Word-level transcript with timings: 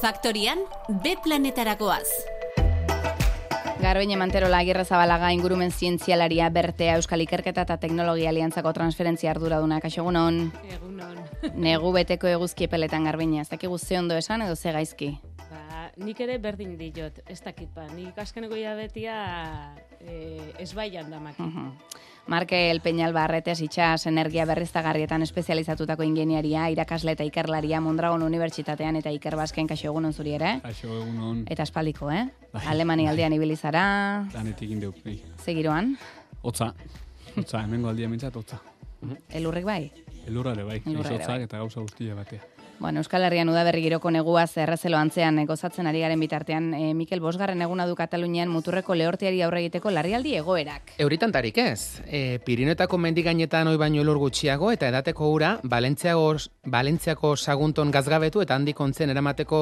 Faktorian, 0.00 0.60
B 0.88 1.12
planetarakoaz. 1.22 2.08
Garbine 3.82 4.16
Manterola 4.16 4.62
Agirre 4.64 4.86
Zabalaga 4.86 5.28
ingurumen 5.36 5.70
zientzialaria 5.70 6.48
bertea 6.48 6.94
Euskal 6.96 7.20
Ikerketa 7.20 7.66
eta 7.66 7.76
Teknologia 7.82 8.30
Aliantzako 8.32 8.72
transferentzia 8.72 9.34
arduraduna 9.34 9.76
kaixo 9.84 10.00
egunon. 10.00 10.40
Egunon. 10.72 11.20
Negu 11.52 11.92
beteko 11.92 12.32
eguzki 12.32 12.64
epeletan 12.64 13.04
Garbine, 13.04 13.42
ez 13.44 13.50
dakigu 13.52 13.76
ze 13.76 13.98
ondo 13.98 14.16
esan 14.16 14.40
edo 14.46 14.56
ze 14.56 14.72
gaizki. 14.72 15.10
Ba, 15.50 15.90
nik 16.00 16.24
ere 16.24 16.38
berdin 16.38 16.78
diot, 16.80 17.20
ez 17.28 17.42
dakit 17.44 17.68
ba. 17.76 17.84
Nik 17.92 18.16
askeneko 18.16 18.56
jabetia 18.56 19.20
e, 20.00 20.40
ez 20.58 20.72
baian 20.72 21.10
damak. 21.10 21.36
Mhm. 21.38 21.76
Markel 22.30 22.80
Peñal 22.80 23.12
Barretes 23.12 23.58
itxas 23.60 24.06
energia 24.06 24.44
berriztagarrietan 24.46 25.24
espezializatutako 25.26 26.04
ingeniaria, 26.06 26.68
irakasle 26.70 27.16
eta 27.16 27.24
ikerlaria 27.26 27.80
Mondragon 27.82 28.22
Unibertsitatean 28.22 29.00
eta 29.00 29.10
Ikerbasken 29.10 29.66
kaixo 29.66 29.88
egunon 29.90 30.14
zuri 30.14 30.36
ere. 30.38 30.52
Kaixo 30.62 30.92
egunon. 31.00 31.40
Eta 31.50 31.66
espaldiko, 31.66 32.06
eh? 32.14 32.28
Bai. 32.54 32.62
Alemani 32.70 33.08
aldean 33.10 33.34
ibili 33.34 33.56
zara, 33.58 33.82
Lanetik 34.32 34.70
indeuk, 34.70 35.02
bai. 35.04 35.16
segiroan, 35.42 35.96
Otza. 36.42 36.70
Otza, 37.36 37.64
hemengo 37.64 37.90
aldia 37.90 38.08
mintzat, 38.08 38.36
otza. 38.36 38.60
elurrik 39.34 39.64
bai. 39.66 39.90
Elurra 40.28 40.52
ere 40.52 40.62
bai, 40.62 40.82
Elurra 40.86 41.10
ere 41.16 41.26
bai. 41.26 41.42
eta 41.48 41.58
gauza 41.58 41.80
guztia 41.80 42.14
batea. 42.14 42.46
Bueno, 42.80 43.00
Euskal 43.00 43.26
Herrian 43.26 43.50
udaberri 43.52 43.82
giroko 43.84 44.08
negua 44.08 44.46
zerrezelo 44.48 44.96
antzean 44.96 45.36
eh, 45.38 45.42
gozatzen 45.44 45.84
ari 45.86 46.00
garen 46.00 46.20
bitartean, 46.22 46.70
eh, 46.72 46.94
Mikel 46.96 47.20
Bosgarren 47.20 47.60
eguna 47.60 47.84
du 47.84 47.92
Katalunian 47.94 48.48
muturreko 48.48 48.94
lehorteari 48.96 49.42
aurre 49.44 49.60
egiteko 49.60 49.90
larrialdi 49.92 50.32
egoerak. 50.38 50.94
Euritantarik 50.96 51.58
ez. 51.60 52.00
E, 52.08 52.38
Pirinetako 52.46 52.96
mendigainetan 52.96 53.68
oi 53.68 53.76
baino 53.76 54.00
elur 54.00 54.16
gutxiago 54.22 54.70
eta 54.72 54.88
edateko 54.88 55.28
ura 55.28 55.50
Balentziago, 55.62 56.30
Balentziako 56.64 57.34
sagunton 57.36 57.90
gazgabetu 57.92 58.40
eta 58.40 58.56
handik 58.56 58.80
ontzen 58.80 59.12
eramateko 59.12 59.60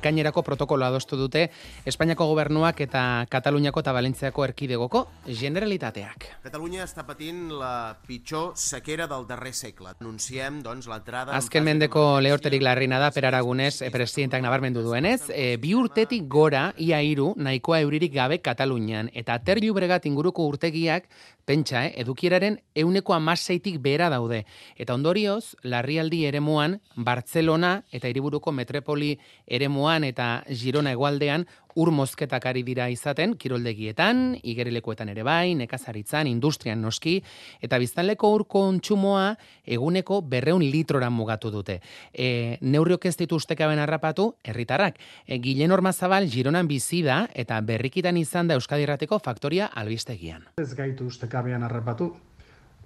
ekainerako 0.00 0.42
protokolo 0.48 0.88
adostu 0.88 1.20
dute 1.20 1.50
Espainiako 1.84 2.30
gobernuak 2.32 2.80
eta 2.80 3.26
Kataluniako 3.28 3.84
eta 3.84 3.92
Balentziako 3.92 4.48
erkidegoko 4.48 5.04
generalitateak. 5.28 6.30
Catalunya 6.48 6.88
està 6.88 7.04
patint 7.04 7.52
la 7.52 7.98
pitjor 8.08 8.56
sequera 8.56 9.04
del 9.06 9.28
darrer 9.28 9.52
segle. 9.52 9.92
Anunciem, 10.00 10.62
doncs, 10.64 10.88
l'entrada... 10.88 11.36
en 11.36 11.44
Azken 11.44 11.68
mendeko 11.68 12.08
d'emergència 12.24 12.53
lehorterik 12.54 12.62
larrina 12.62 12.98
da 12.98 13.10
Per 13.10 13.26
Aragunez 13.26 13.82
e, 13.82 13.90
presidentak 13.90 14.42
nabarmendu 14.42 14.82
duenez, 14.82 15.30
e, 15.30 15.56
bi 15.58 15.74
urtetik 15.74 16.28
gora 16.28 16.72
ia 16.78 17.00
hiru 17.02 17.34
nahikoa 17.36 17.80
euririk 17.80 18.12
gabe 18.14 18.38
Katalunian. 18.38 19.10
Eta 19.14 19.38
Ter 19.42 19.60
Llobregat 19.62 20.06
inguruko 20.06 20.46
urtegiak 20.46 21.08
pentsa, 21.44 21.86
eh, 21.86 21.94
edukieraren 22.00 22.60
euneko 22.74 23.14
amaseitik 23.14 23.80
behera 23.80 24.08
daude. 24.10 24.44
Eta 24.76 24.94
ondorioz, 24.94 25.56
larrialdi 25.62 26.24
eremuan, 26.26 26.80
Bartzelona 26.96 27.82
eta 27.92 28.08
hiriburuko 28.08 28.52
metropoli 28.52 29.18
eremuan 29.46 30.04
eta 30.04 30.44
Girona 30.48 30.90
hegoaldean 30.90 31.46
ur 31.74 31.90
mozketak 31.90 32.46
ari 32.46 32.62
dira 32.62 32.86
izaten, 32.90 33.34
kiroldegietan, 33.38 34.38
igerilekuetan 34.42 35.10
ere 35.10 35.24
bai, 35.26 35.54
nekazaritzan, 35.58 36.28
industrian 36.30 36.80
noski, 36.82 37.16
eta 37.64 37.78
biztanleko 37.82 38.30
ur 38.36 38.46
kontsumoa 38.50 39.34
eguneko 39.66 40.20
berreun 40.22 40.62
litrora 40.62 41.10
mugatu 41.10 41.50
dute. 41.50 41.80
E, 42.12 42.58
neurriok 42.62 43.08
ez 43.10 43.16
ditu 43.18 43.38
ustekaben 43.40 43.82
harrapatu, 43.82 44.30
herritarrak. 44.44 45.00
E, 45.26 45.40
Gilen 45.42 45.74
Ormazabal 45.74 46.28
Gironan 46.30 46.70
bizi 46.70 47.02
da 47.02 47.24
eta 47.34 47.60
berrikitan 47.60 48.16
izan 48.20 48.48
da 48.48 48.58
Euskadi 48.58 48.86
Irrateko 48.86 49.18
faktoria 49.18 49.66
albistegian. 49.66 50.46
ez 50.60 50.74
gaitu 50.74 51.06
ustekabean 51.34 51.64
harrapatu. 51.64 52.14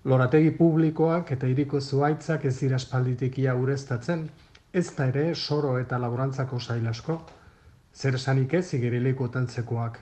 Lorategi 0.04 0.50
publikoak 0.56 1.32
eta 1.32 1.46
hiriko 1.46 1.80
zuaitzak 1.80 2.44
ez 2.44 2.56
dira 2.60 2.77
espalditik 2.77 3.38
ia 3.38 3.54
ureztatzen, 3.54 4.28
ez 4.72 4.94
da 4.96 5.08
ere 5.08 5.34
soro 5.34 5.78
eta 5.78 5.98
laborantzako 5.98 6.58
sail 6.60 6.86
asko. 6.86 7.20
Zer 7.94 8.14
esanik 8.14 8.54
ez 8.54 8.72
igerileko 8.75 9.28
tantzekoak. 9.28 9.98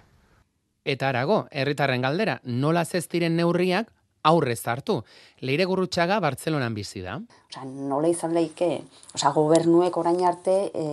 Eta 0.84 1.08
arago, 1.08 1.46
herritarren 1.50 2.02
galdera, 2.02 2.38
nola 2.44 2.84
ez 2.92 3.06
diren 3.08 3.36
neurriak 3.36 3.90
aurrez 4.22 4.60
hartu. 4.66 5.02
Leire 5.40 5.64
Gurrutxaga 5.64 6.20
Bartzelonan 6.20 6.74
bizi 6.74 7.02
da. 7.02 7.18
Osea, 7.50 7.64
nola 7.64 8.08
izan 8.08 8.34
leike, 8.34 8.82
osea, 9.14 9.32
gobernuek 9.32 9.96
orain 9.96 10.22
arte 10.26 10.70
e, 10.74 10.86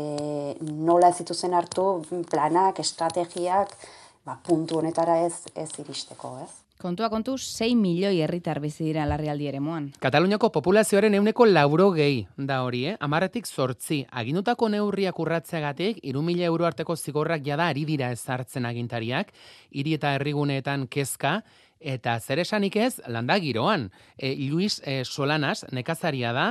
nola 0.62 1.10
ez 1.10 1.18
zituzen 1.18 1.54
hartu 1.54 2.02
planak, 2.32 2.80
estrategiak, 2.80 3.78
ba, 4.26 4.40
puntu 4.48 4.80
honetara 4.80 5.20
ez 5.26 5.46
ez 5.56 5.70
iristeko, 5.82 6.38
ez? 6.46 6.63
Kontua 6.84 7.08
kontu, 7.08 7.38
6 7.40 7.78
milioi 7.80 8.18
herritar 8.26 8.60
bizi 8.60 8.84
dira 8.84 9.06
larrialdi 9.08 9.46
eremuan. 9.48 9.86
Kataluniako 10.04 10.50
populazioaren 10.52 11.14
euneko 11.16 11.46
lauro 11.48 11.86
gehi 11.96 12.26
da 12.36 12.58
hori, 12.66 12.82
eh? 12.92 12.96
Amarretik 13.08 13.48
sortzi. 13.48 14.02
Agindutako 14.12 14.68
neurriak 14.74 15.22
urratzeagatik, 15.24 16.02
iru 16.04 16.26
mila 16.28 16.44
euro 16.50 16.68
arteko 16.68 16.98
zigorrak 17.00 17.46
jada 17.48 17.70
ari 17.72 17.86
dira 17.88 18.12
ezartzen 18.12 18.68
agintariak, 18.68 19.32
hiri 19.72 19.96
eta 19.96 20.12
herriguneetan 20.18 20.90
kezka, 20.92 21.38
eta 21.80 22.18
zer 22.20 22.44
esanik 22.44 22.76
ez, 22.76 22.98
landa 23.08 23.40
giroan. 23.40 23.88
E, 24.18 24.36
Luis 24.52 24.82
e, 24.84 25.06
Solanas, 25.08 25.64
nekazaria 25.72 26.36
da, 26.36 26.48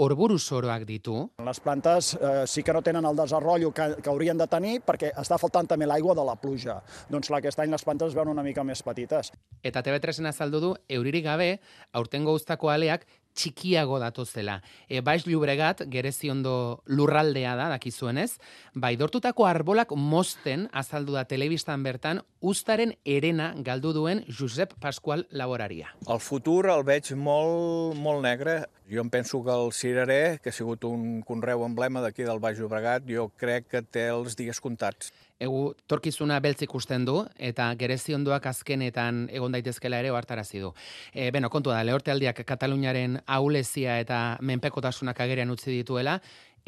orburu 0.00 0.38
soroak 0.38 0.86
ditu, 0.88 1.30
Les 1.44 1.60
plantes 1.60 2.14
eh, 2.14 2.44
sí 2.46 2.62
que 2.62 2.72
no 2.72 2.82
tenen 2.82 3.04
el 3.04 3.16
desenvolupament 3.16 3.74
que, 3.74 4.02
que 4.02 4.10
haurien 4.10 4.38
de 4.38 4.46
tenir 4.48 4.80
perquè 4.86 5.12
està 5.20 5.38
faltant 5.40 5.68
també 5.68 5.88
l'aigua 5.88 6.14
de 6.14 6.24
la 6.24 6.36
pluja. 6.40 6.80
Doncs 7.10 7.28
clar, 7.28 7.40
aquest 7.40 7.60
any 7.60 7.72
les 7.72 7.84
plantes 7.84 8.12
es 8.12 8.16
veuen 8.16 8.32
una 8.32 8.44
mica 8.46 8.64
més 8.64 8.82
petites. 8.82 9.32
Eta 9.62 9.82
TV3en 9.84 10.30
azaldu 10.30 10.60
du, 10.60 10.74
euririk 10.88 11.26
gabe, 11.26 11.50
aurtengo 11.92 12.34
uztako 12.36 12.70
aleak 12.72 13.06
txikiago 13.34 13.98
datozela. 14.02 14.58
E, 14.88 15.00
Baix 15.06 15.26
Llobregat, 15.26 15.84
gereziondo 15.90 16.82
lurraldea 16.90 17.54
da, 17.58 17.68
dakizuenez, 17.72 18.38
bai 18.74 18.96
dortutako 19.00 19.46
arbolak 19.46 19.94
mosten 19.96 20.66
azaldu 20.72 21.14
da 21.16 21.24
telebistan 21.30 21.84
bertan, 21.86 22.22
ustaren 22.40 22.96
erena 23.04 23.52
galdu 23.56 23.94
duen 23.96 24.24
Josep 24.28 24.74
Pasqual 24.82 25.26
laboraria. 25.30 25.94
El 26.08 26.20
futur 26.20 26.66
el 26.72 26.84
veig 26.86 27.12
molt, 27.16 27.96
molt 28.00 28.24
negre. 28.26 28.64
Jo 28.90 29.02
em 29.02 29.10
penso 29.10 29.44
que 29.44 29.50
el 29.54 29.72
cirerer, 29.72 30.40
que 30.40 30.50
ha 30.50 30.52
sigut 30.52 30.82
un 30.84 31.22
conreu 31.22 31.62
emblema 31.62 32.00
d'aquí 32.02 32.24
del 32.26 32.40
Baix 32.42 32.58
Llobregat, 32.58 33.04
jo 33.06 33.28
crec 33.38 33.68
que 33.70 33.82
té 33.86 34.08
els 34.10 34.34
dies 34.34 34.58
comptats. 34.58 35.12
Egu, 35.38 35.76
torkizuna 35.86 36.40
beltz 36.42 36.64
ikusten 36.66 37.06
du, 37.06 37.20
eta 37.38 37.68
gereziondoak 37.78 38.50
azkenetan 38.50 39.28
egon 39.30 39.54
daitezkela 39.54 40.02
ere 40.02 40.10
ohartarazi 40.10 40.58
du. 40.58 40.72
E, 41.14 41.30
beno, 41.30 41.48
kontua 41.54 41.78
da, 41.78 41.86
lehortealdiak 41.86 42.42
Kataluniaren 42.42 43.20
aulezia 43.26 44.00
eta 44.02 44.38
menpekotasunak 44.42 45.22
agerian 45.22 45.54
utzi 45.54 45.70
dituela, 45.70 46.18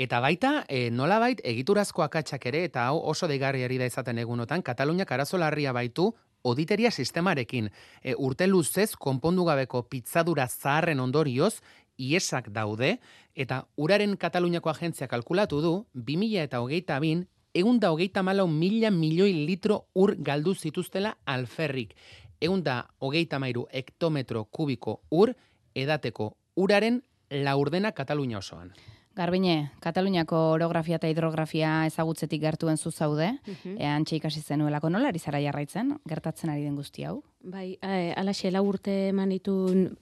Eta 0.00 0.22
baita, 0.24 0.64
e, 0.72 0.86
nolabait, 0.90 1.42
egiturazko 1.44 2.00
akatsak 2.00 2.46
ere, 2.48 2.62
eta 2.64 2.86
hau 2.88 3.02
oso 3.12 3.26
deigarriari 3.28 3.76
da 3.76 3.84
izaten 3.90 4.18
egunotan, 4.22 4.62
Kataluniak 4.64 5.10
arazo 5.12 5.36
larria 5.36 5.74
baitu, 5.76 6.14
oditeria 6.42 6.90
sistemarekin. 6.90 7.68
E, 8.02 8.14
urte 8.16 8.46
luzez, 8.48 8.92
konpondu 8.96 9.44
gabeko 9.46 9.84
pitzadura 9.88 10.48
zaharren 10.48 11.00
ondorioz, 11.00 11.60
iesak 11.98 12.48
daude, 12.52 12.98
eta 13.34 13.66
uraren 13.76 14.16
Kataluniako 14.16 14.70
agentzia 14.70 15.08
kalkulatu 15.08 15.60
du, 15.60 15.86
2000 15.94 16.42
eta 16.42 16.60
hogeita 16.60 16.98
bin, 17.00 17.26
egun 17.54 17.78
da 17.80 17.90
hogeita 17.92 18.22
malau 18.22 18.46
mila 18.48 18.90
milioi 18.90 19.32
litro 19.46 19.86
ur 19.94 20.14
galdu 20.18 20.54
zituztela 20.54 21.16
alferrik. 21.26 21.94
Egun 22.40 22.62
da 22.62 22.88
hogeita 22.98 23.38
mairu 23.38 23.66
hektometro 23.70 24.44
kubiko 24.44 25.00
ur 25.10 25.34
edateko 25.74 26.36
uraren 26.56 27.02
laurdena 27.30 27.92
Katalunia 27.92 28.38
osoan. 28.38 28.72
Garbine, 29.14 29.72
Kataluniako 29.84 30.38
orografia 30.54 30.96
eta 30.96 31.08
hidrografia 31.08 31.84
ezagutzetik 31.86 32.40
gertuen 32.40 32.78
zu 32.78 32.90
zaude, 32.90 33.34
Mhm. 33.46 33.76
e, 33.78 33.86
antxe 33.86 34.16
ikasi 34.16 34.40
zenuelako 34.40 34.88
nola 34.88 35.08
ari 35.08 35.18
zara 35.18 35.38
jarraitzen, 35.40 35.98
gertatzen 36.08 36.48
ari 36.50 36.62
den 36.64 36.76
guzti 36.76 37.04
hau? 37.04 37.22
Bai, 37.44 37.76
e, 37.82 38.14
alaxe 38.16 38.50
lau 38.50 38.64
urte 38.66 39.08
eman 39.08 39.28
ditun 39.28 39.98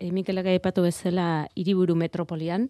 e, 0.00 0.06
e, 0.06 0.10
Mikelek 0.12 0.48
aipatu 0.54 0.82
bezala 0.82 1.46
hiriburu 1.54 1.94
metropolian, 1.94 2.68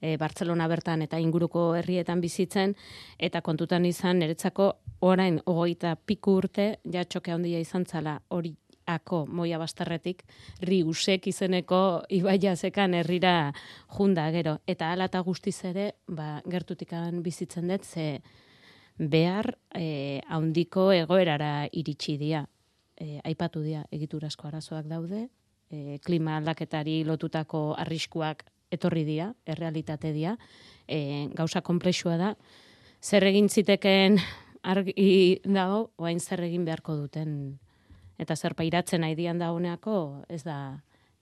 e, 0.00 0.16
Bartzelona 0.16 0.66
bertan 0.68 1.04
eta 1.04 1.20
inguruko 1.20 1.74
herrietan 1.76 2.20
bizitzen, 2.20 2.74
eta 3.18 3.42
kontutan 3.42 3.84
izan 3.84 4.18
niretzako 4.18 4.72
orain 5.06 5.40
ogoita 5.46 5.94
piku 5.96 6.38
urte, 6.40 6.72
ja 6.92 7.04
txoke 7.04 7.32
handia 7.32 7.60
izan 7.60 7.86
zala 7.86 8.20
hori 8.28 8.54
ako 8.90 9.24
moia 9.28 9.58
bastarretik, 9.60 10.24
riusek 10.66 11.28
izeneko 11.30 12.02
ibaia 12.10 12.56
zekan 12.56 12.94
herrira 12.98 13.52
junda 13.96 14.30
gero. 14.34 14.56
Eta 14.66 14.90
ala 14.92 15.06
eta 15.06 15.20
guztiz 15.22 15.60
ere, 15.68 15.92
ba, 16.08 16.40
gertutikan 16.48 17.22
bizitzen 17.22 17.68
dut, 17.70 17.84
ze 17.84 18.20
behar 18.98 19.54
e, 19.74 20.20
haundiko 20.28 20.90
egoerara 20.92 21.68
iritsi 21.72 22.16
dira. 22.18 22.46
E, 23.00 23.20
aipatu 23.24 23.62
dira 23.62 23.84
egiturazko 23.94 24.48
arazoak 24.48 24.88
daude, 24.90 25.28
e, 25.70 25.98
klima 26.04 26.36
aldaketari 26.38 27.02
lotutako 27.06 27.74
arriskuak 27.78 28.44
etorri 28.70 29.04
dira, 29.06 29.30
errealitate 29.46 30.12
dira, 30.14 30.36
e, 30.86 31.28
gauza 31.34 31.62
komplexua 31.62 32.16
da, 32.20 32.34
zer 33.02 33.26
egin 33.30 33.48
ziteken 33.48 34.18
argi 34.62 35.40
dago, 35.44 35.90
oain 35.96 36.20
zer 36.20 36.44
egin 36.44 36.66
beharko 36.68 36.96
duten, 36.98 37.58
eta 38.20 38.36
zer 38.36 38.54
pairatzen 38.54 39.00
nahi 39.00 39.16
dian 39.16 39.38
da 39.40 39.50
honeako, 39.54 40.26
ez 40.28 40.42
da 40.44 40.58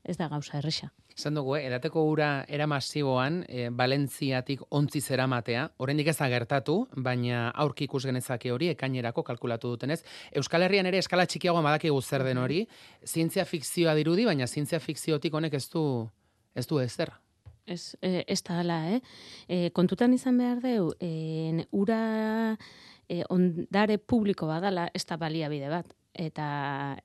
ez 0.05 0.17
da 0.17 0.29
gauza 0.29 0.59
erresa. 0.59 0.91
Esan 1.19 1.35
dugu, 1.35 1.57
eh, 1.57 1.65
edateko 1.67 2.05
ura 2.07 2.45
era 2.47 2.67
masiboan, 2.71 3.41
e, 3.49 3.69
Valentziatik 3.75 4.61
ontzi 4.71 5.01
zeramatea, 5.01 5.65
oraindik 5.83 6.07
ez 6.13 6.17
da 6.17 6.29
gertatu, 6.31 6.77
baina 6.95 7.49
aurki 7.51 7.89
ikus 7.89 8.05
genezake 8.07 8.53
hori, 8.55 8.69
ekainerako 8.75 9.25
kalkulatu 9.27 9.73
dutenez. 9.75 10.05
Euskal 10.31 10.63
Herrian 10.63 10.87
ere 10.87 10.99
eskala 11.03 11.27
txikiagoa 11.27 11.65
badakigu 11.67 12.01
zer 12.03 12.23
den 12.23 12.39
hori, 12.39 12.61
zientzia 13.05 13.45
fikzioa 13.45 13.97
dirudi, 13.99 14.29
baina 14.31 14.47
zientzia 14.47 14.79
fikziotik 14.79 15.35
honek 15.35 15.59
ez 15.59 15.67
du, 15.73 15.85
ez 16.55 16.67
du 16.71 16.79
ezer. 16.79 17.11
Ez, 17.67 17.97
e, 18.01 18.23
ez 18.29 18.41
da 18.47 18.61
hala, 18.61 18.79
eh? 18.95 19.01
E, 19.49 19.71
kontutan 19.75 20.15
izan 20.15 20.39
behar 20.39 20.63
deu, 20.63 20.93
e, 21.01 21.67
ura 21.73 22.57
e, 23.09 23.25
ondare 23.29 23.99
publiko 23.99 24.47
badala, 24.47 24.87
ez 24.95 25.05
da 25.05 25.19
baliabide 25.19 25.69
bat 25.69 25.99
eta 26.19 26.49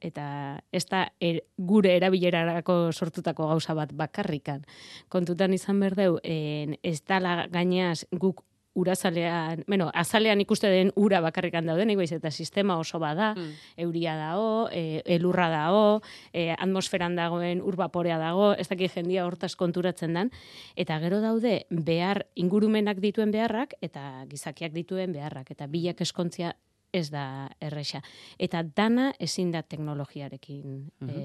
eta 0.01 0.25
ez 0.73 0.85
da 0.89 1.05
er, 1.21 1.43
gure 1.57 1.93
erabilerarako 1.95 2.91
sortutako 2.91 3.47
gauza 3.53 3.75
bat 3.77 3.93
bakarrikan. 3.93 4.65
Kontutan 5.09 5.53
izan 5.53 5.79
berdeu, 5.79 6.17
en, 6.23 6.77
ez 6.83 6.99
dala 7.05 7.45
gainaz 7.53 8.03
guk 8.11 8.43
urazalean, 8.73 9.63
bueno, 9.67 9.91
azalean 9.93 10.41
ikuste 10.41 10.67
den 10.67 10.91
ura 10.97 11.19
bakarrikan 11.21 11.67
dauden, 11.69 11.91
iguiz, 11.93 12.11
eta 12.15 12.31
sistema 12.31 12.77
oso 12.81 12.97
bada, 12.99 13.33
mm. 13.35 13.51
euria 13.85 14.15
dago, 14.17 14.67
e, 14.71 15.03
elurra 15.05 15.49
dago, 15.51 16.01
e, 16.33 16.49
atmosferan 16.57 17.15
dagoen 17.15 17.61
urbaporea 17.61 18.17
dago, 18.17 18.53
ez 18.57 18.67
dakit 18.71 18.95
jendia 18.97 19.27
hortaz 19.27 19.53
konturatzen 19.55 20.17
dan, 20.17 20.33
eta 20.75 20.97
gero 21.05 21.21
daude 21.21 21.67
behar 21.69 22.25
ingurumenak 22.33 22.97
dituen 23.03 23.31
beharrak, 23.31 23.77
eta 23.81 24.25
gizakiak 24.31 24.73
dituen 24.73 25.13
beharrak, 25.13 25.53
eta 25.53 25.69
bilak 25.69 26.01
eskontzia 26.01 26.55
ez 26.93 27.09
da 27.11 27.49
erresa. 27.59 27.99
Eta 28.37 28.61
dana 28.63 29.09
ezin 29.19 29.51
da 29.51 29.63
teknologiarekin 29.65 30.75
e, 31.09 31.23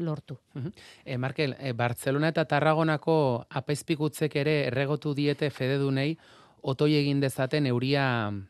lortu. 0.00 0.38
E, 1.04 1.18
Markel, 1.18 1.54
e, 1.60 1.74
Barcelona 1.76 2.32
eta 2.32 2.46
Tarragonako 2.48 3.16
apaizpikutzek 3.60 4.36
ere 4.40 4.56
erregotu 4.70 5.12
diete 5.14 5.50
fededunei 5.50 6.16
otoi 6.62 6.94
egin 6.96 7.20
dezaten 7.20 7.68
euria 7.68 8.06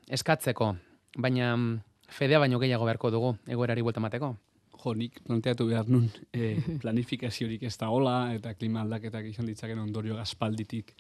eskatzeko. 0.09 0.71
Baina 1.19 1.57
mm, 1.57 1.75
fedea 2.13 2.39
baino 2.39 2.63
gehiago 2.63 2.87
beharko 2.87 3.11
dugu, 3.11 3.35
egoerari 3.49 3.83
buelta 3.83 4.01
mateko. 4.05 4.37
Jo, 4.83 4.95
nik 4.99 5.21
planteatu 5.27 5.67
behar 5.69 5.91
nun 5.91 6.09
e, 6.35 6.57
planifikaziorik 6.83 7.67
ez 7.67 7.77
da 7.79 7.91
hola, 7.91 8.33
eta 8.37 8.55
klima 8.55 8.83
aldaketak 8.83 9.29
izan 9.31 9.51
ditzaken 9.51 9.83
ondorio 9.83 10.17
gaspalditik 10.19 10.95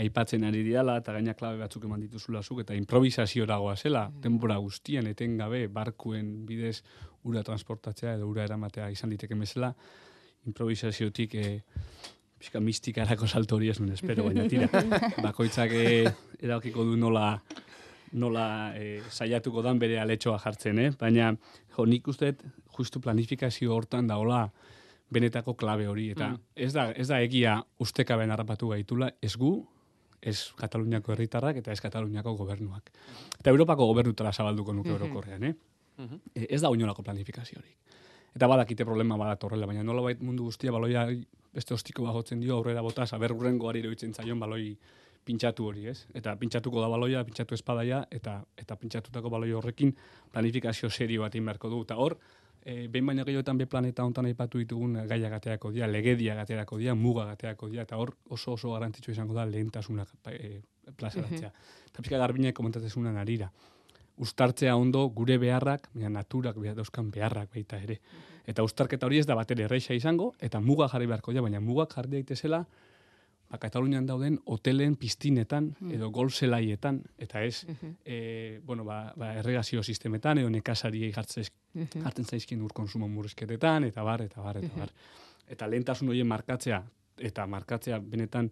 aipatzen 0.00 0.44
ari 0.48 0.62
diala, 0.66 0.96
eta 1.00 1.14
gaina 1.16 1.34
klabe 1.38 1.60
batzuk 1.60 1.84
eman 1.88 2.02
dituzula 2.04 2.42
zuk, 2.42 2.62
eta 2.64 2.76
improvisazio 2.76 3.46
dagoa 3.48 3.76
zela, 3.76 4.06
mm. 4.08 4.20
denbora 4.24 4.56
guztien, 4.62 5.08
etengabe, 5.10 5.66
barkuen 5.72 6.32
bidez 6.48 6.80
ura 7.28 7.42
transportatzea 7.46 8.16
edo 8.16 8.28
ura 8.30 8.46
eramatea 8.48 8.88
izan 8.92 9.12
diteke 9.12 9.36
mesela, 9.36 9.74
improvisaziotik 10.48 11.34
e, 11.36 11.48
pixka 12.40 12.60
mistikarako 12.64 13.28
salto 13.28 13.58
hori 13.58 13.68
ez 13.68 13.78
nuen 13.80 13.92
espero, 13.92 14.24
baina 14.24 14.46
tira, 14.48 14.70
bakoitzak 15.26 15.74
e, 15.76 15.90
erabakiko 16.40 16.86
du 16.88 16.96
nola 17.00 17.34
nola 18.12 18.72
e, 18.74 19.00
saiatuko 19.06 19.62
dan 19.62 19.78
bere 19.78 20.00
aletxoa 20.02 20.38
jartzen, 20.42 20.80
eh? 20.82 20.90
baina 20.98 21.30
jo, 21.76 21.86
nik 21.86 22.08
uste 22.10 22.32
justu 22.76 23.02
planifikazio 23.04 23.74
hortan 23.74 24.08
daola 24.10 24.46
benetako 25.10 25.54
klabe 25.58 25.86
hori, 25.90 26.08
eta 26.14 26.32
mm. 26.32 26.40
ez, 26.66 26.72
da, 26.74 26.88
ez 26.94 27.06
da 27.10 27.20
egia 27.22 27.58
ustekaben 27.82 28.30
harrapatu 28.30 28.72
gaitula, 28.72 29.10
ez 29.22 29.34
gu, 29.38 29.52
ez 30.22 30.52
Kataluniako 30.56 31.12
herritarrak 31.14 31.60
eta 31.62 31.72
ez 31.72 31.80
Kataluniako 31.80 32.34
gobernuak. 32.36 32.90
Eta 33.38 33.50
Europako 33.50 33.86
gobernutara 33.90 34.32
zabalduko 34.32 34.72
nuke 34.76 34.92
orokorrean, 34.92 35.44
eh? 35.44 35.54
E, 36.34 36.46
ez 36.48 36.60
da 36.60 36.70
oinolako 36.70 37.02
planifikaziorik. 37.02 37.76
Eta 38.34 38.46
badakite 38.46 38.84
problema 38.86 39.16
badat 39.18 39.44
horrela, 39.44 39.66
baina 39.66 39.82
nola 39.82 40.04
bait 40.06 40.20
mundu 40.22 40.46
guztia 40.46 40.72
baloia 40.72 41.08
beste 41.52 41.74
ostiko 41.74 42.04
bagotzen 42.06 42.40
dio 42.40 42.56
aurrera 42.56 42.82
bota, 42.82 43.06
saber 43.06 43.32
urrengoari 43.34 43.82
iruditzen 43.82 44.14
zaion 44.14 44.38
baloi 44.38 44.76
pintxatu 45.26 45.66
hori, 45.66 45.86
ez? 45.90 46.06
Eta 46.16 46.36
pintxatuko 46.38 46.80
da 46.80 46.88
baloia, 46.88 47.24
pintxatu 47.26 47.56
espadaia, 47.56 48.04
eta 48.10 48.38
eta 48.58 48.76
pintxatutako 48.76 49.32
baloi 49.32 49.52
horrekin 49.52 49.92
planifikazio 50.32 50.90
serio 50.90 51.26
bat 51.26 51.34
inberko 51.34 51.68
du. 51.72 51.82
Eta 51.86 51.98
hor, 52.00 52.16
e, 52.64 52.88
behin 52.88 53.06
baina 53.06 53.24
gehiotan 53.24 53.58
be 53.58 53.66
planeta 53.66 54.04
hontan 54.04 54.28
aipatu 54.28 54.60
ditugun 54.60 54.98
gaia 55.08 55.30
gateako 55.32 55.72
dira, 55.72 55.88
legedia 55.88 56.34
gateako 56.34 56.78
dira, 56.78 56.94
muga 56.94 57.26
gateako 57.32 57.68
dira, 57.72 57.86
eta 57.88 57.96
hor 57.96 58.14
oso 58.28 58.52
oso 58.52 58.72
garrantzitsua 58.74 59.14
izango 59.14 59.34
da 59.34 59.46
lehentasuna 59.46 60.06
e, 60.30 60.60
plazaratzea. 60.96 61.48
Mm 61.48 61.54
-hmm. 61.54 61.86
Eta 61.90 62.02
pixka 62.02 62.18
garbinek 62.18 62.54
komentatzen 62.56 63.16
arira. 63.16 63.50
Ustartzea 64.16 64.76
ondo 64.76 65.08
gure 65.08 65.38
beharrak, 65.38 65.88
baina 65.94 66.08
naturak 66.08 66.56
behar 66.56 66.76
dauzkan 66.76 67.10
beharrak 67.10 67.54
baita 67.54 67.78
ere. 67.78 68.00
Eta 68.46 68.62
ustarketa 68.62 69.06
hori 69.06 69.18
ez 69.18 69.26
da 69.26 69.34
batere 69.34 69.64
erreixa 69.64 69.94
izango, 69.94 70.34
eta 70.40 70.60
muga 70.60 70.88
jarri 70.88 71.06
beharko 71.06 71.32
dira, 71.32 71.42
baina 71.42 71.60
mugak 71.60 71.94
jarri 71.94 72.10
daitezela, 72.10 72.66
ba, 73.50 73.58
Katalunian 73.58 74.06
dauden 74.06 74.38
hotelen, 74.46 74.96
piztinetan 74.96 75.72
mm. 75.72 75.94
edo 75.96 76.10
golzelaietan, 76.14 77.02
eta 77.18 77.42
ez, 77.42 77.66
mm 77.66 77.96
bueno, 78.66 78.84
ba, 78.84 79.12
ba, 79.16 79.32
erregazio 79.40 79.82
sistemetan 79.82 80.38
edo 80.38 80.50
nekasari 80.50 81.10
jartzen 81.12 81.44
mm 81.74 81.86
-hmm. 81.92 82.24
zaizkien 82.24 82.62
ur 82.62 82.72
konsumo 82.72 83.08
murrizketetan, 83.08 83.84
eta 83.84 84.02
bar, 84.02 84.22
eta 84.22 84.40
bar, 84.40 84.56
eta 84.56 84.68
mhm. 84.68 84.78
bar. 84.78 84.90
Eta 85.48 85.66
lehentasun 85.66 86.08
horien 86.08 86.26
markatzea, 86.26 86.82
eta 87.18 87.46
markatzea 87.46 87.98
benetan, 87.98 88.50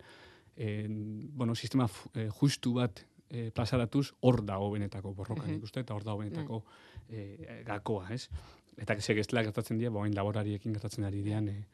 en, 0.57 1.29
bueno, 1.37 1.55
sistema 1.55 1.89
e, 2.15 2.29
justu 2.29 2.75
bat 2.75 3.07
e, 3.31 3.51
plazaratuz, 3.51 4.15
hor 4.21 4.45
dago 4.45 4.71
benetako 4.71 5.15
borrokan 5.15 5.47
mm 5.47 5.51
-hmm. 5.51 5.57
ikuste, 5.57 5.81
eta 5.81 5.95
hor 5.95 6.05
dago 6.05 6.19
benetako 6.19 6.65
mm. 7.09 7.65
gakoa, 7.65 8.11
ez? 8.11 8.29
Eta 8.77 9.01
segestela 9.01 9.43
gertatzen 9.43 9.79
dira, 9.79 9.91
boain 9.91 10.15
laborariekin 10.15 10.73
gertatzen 10.73 11.05
ari 11.05 11.23
dian, 11.23 11.49
e, 11.49 11.67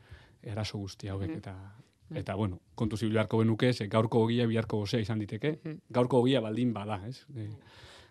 eraso 0.42 0.78
guzti 0.78 1.08
hauek, 1.08 1.30
eta 1.30 1.54
Mm. 2.14 2.22
Eta, 2.22 2.34
bueno, 2.38 2.60
kontu 2.78 2.96
zibil 2.96 3.18
beharko 3.18 3.40
benuke, 3.42 3.72
ze 3.72 3.88
gaurko 3.90 4.22
ogia 4.24 4.46
biharko 4.46 4.78
gozea 4.84 5.02
izan 5.02 5.18
diteke. 5.18 5.58
Mm. 5.64 5.80
Gaurko 5.90 6.22
ogia 6.22 6.40
baldin 6.40 6.72
bada, 6.72 7.00
ez? 7.08 7.24
E, 7.34 7.48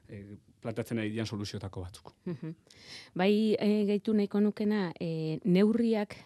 e, 0.10 0.24
plantatzen 0.64 1.00
ari 1.00 1.12
dian 1.12 1.28
soluziotako 1.28 1.84
batzuk. 1.84 2.14
Mm-hmm. 2.26 2.56
Bai, 3.20 3.34
e, 3.60 3.70
gaitu 3.88 4.14
nahiko 4.16 4.40
nukena, 4.44 4.92
e, 5.00 5.40
neurriak 5.44 6.18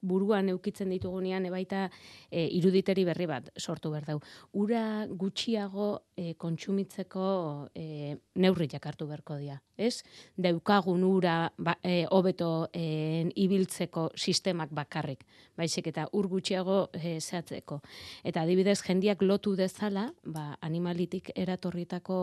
buruan 0.00 0.48
eukitzen 0.52 0.90
ditugunean 0.94 1.46
ebaita 1.50 1.88
e, 2.30 2.46
iruditeri 2.58 3.04
berri 3.08 3.26
bat 3.26 3.50
sortu 3.58 3.90
behar 3.90 4.06
dau. 4.12 4.18
Ura 4.52 5.06
gutxiago 5.06 5.90
e, 6.16 6.34
kontsumitzeko 6.40 7.26
e, 7.74 8.16
neurriak 8.40 8.86
hartu 8.86 9.08
beharko 9.10 9.38
dira. 9.40 9.58
Ez? 9.80 10.02
Daukagun 10.36 11.04
ura 11.08 11.50
ba, 11.56 11.76
e, 11.82 12.04
hobeto 12.12 12.68
e, 12.72 13.24
ibiltzeko 13.40 14.10
sistemak 14.14 14.72
bakarrik. 14.76 15.24
Baizik 15.56 15.88
eta 15.90 16.06
ur 16.16 16.28
gutxiago 16.28 16.90
e, 16.92 17.18
zehatzeko. 17.20 17.80
Eta 18.24 18.44
adibidez, 18.44 18.80
jendiak 18.84 19.22
lotu 19.24 19.54
dezala, 19.56 20.10
ba, 20.24 20.50
animalitik 20.60 21.32
eratorritako 21.34 22.20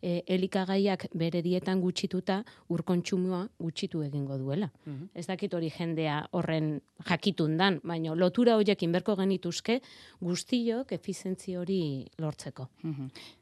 e, 0.00 0.20
elikagaiak 0.26 1.08
bere 1.18 1.42
dietan 1.42 1.82
gutxituta 1.82 2.40
ur 2.70 2.84
kontsumua 2.86 3.44
gutxitu 3.58 4.04
egingo 4.06 4.38
duela. 4.38 4.70
Mm 4.86 4.98
Ez 5.20 5.26
dakit 5.26 5.52
hori 5.54 5.68
jendea 5.72 6.20
horren 6.36 6.80
jakitun 7.10 7.58
dan, 7.60 7.80
baina 7.84 8.14
lotura 8.14 8.56
horiek 8.60 8.82
inberko 8.86 9.16
genituzke 9.18 9.80
guztiok 10.20 10.96
efizentzi 10.98 11.58
hori 11.60 11.82
lortzeko. 12.18 12.70
Mm 12.86 13.36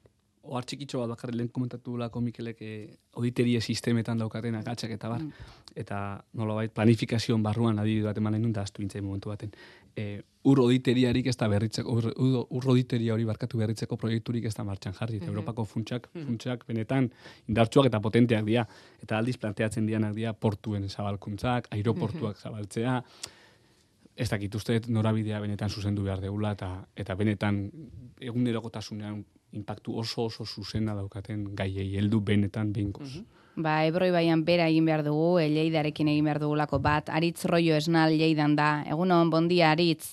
Oar 0.48 0.64
txikitxo 0.64 1.02
bat 1.02 1.10
bakarri 1.12 1.36
lehen 1.36 1.50
komentatu 1.52 1.96
lako 2.00 2.22
Mikelek 2.24 2.60
eh, 2.64 2.86
auditerie 3.18 3.60
sistemetan 3.60 4.20
daukaten 4.22 4.54
agatxak 4.56 4.94
eta 4.94 5.10
bar. 5.12 5.20
Mm. 5.20 5.56
Eta 5.82 5.98
nola 6.40 6.56
bait, 6.58 6.72
planifikazioan 6.74 7.42
barruan 7.44 7.78
adibidu 7.82 8.08
bat 8.08 8.16
emanen 8.16 8.46
dut, 8.46 8.54
da 8.56 8.64
astu 8.64 8.82
momentu 9.02 9.28
baten. 9.28 9.52
E, 9.94 10.22
ur 10.48 10.62
auditeriarik 10.64 11.26
ez 11.26 11.36
da 11.36 11.48
berritzeko, 11.48 11.92
ur, 11.92 12.08
ur 12.48 12.68
auditeria 12.72 13.12
hori 13.14 13.24
barkatu 13.28 13.58
berritzeko 13.58 13.96
proiekturik 13.96 14.44
ez 14.44 14.54
da 14.54 14.64
martxan 14.64 14.94
jarri. 14.94 15.20
Mm 15.20 15.28
Europako 15.28 15.64
funtsak, 15.64 16.08
mm 16.14 16.26
funtsak 16.26 16.64
benetan 16.66 17.10
indartsuak 17.48 17.86
eta 17.86 18.00
potenteak 18.00 18.46
dira. 18.46 18.66
Eta 19.02 19.18
aldiz 19.18 19.36
planteatzen 19.36 19.86
dianak 19.86 20.14
dira 20.14 20.32
portuen 20.32 20.88
zabalkuntzak, 20.88 21.68
aeroportuak 21.76 22.38
zabaltzea, 22.38 23.02
ez 24.18 24.28
dakit 24.30 24.54
uste 24.54 24.80
norabidea 24.88 25.40
benetan 25.40 25.70
zuzendu 25.70 26.02
behar 26.02 26.20
deula 26.20 26.52
eta 26.56 26.70
eta 26.96 27.14
benetan 27.14 27.68
egunerokotasunean 28.20 29.24
impactu 29.52 29.94
oso 29.98 30.24
oso 30.26 30.44
zuzena 30.44 30.94
daukaten 30.98 31.44
gaiei 31.56 31.94
heldu 31.96 32.20
benetan 32.20 32.72
behinkoz. 32.72 33.12
Mm 33.16 33.38
Ba, 33.58 33.80
Ebroi 33.88 34.12
baian 34.14 34.44
bera 34.46 34.68
egin 34.70 34.86
behar 34.86 35.00
dugu, 35.02 35.40
Lleidarekin 35.42 36.06
egin 36.12 36.28
behar 36.28 36.38
dugulako 36.38 36.78
bat. 36.78 37.08
Aritz 37.10 37.42
Roio 37.50 37.74
esnal 37.74 38.12
Lleidan 38.14 38.54
da. 38.54 38.84
Egunon, 38.86 39.32
bondia, 39.34 39.72
Aritz. 39.74 40.12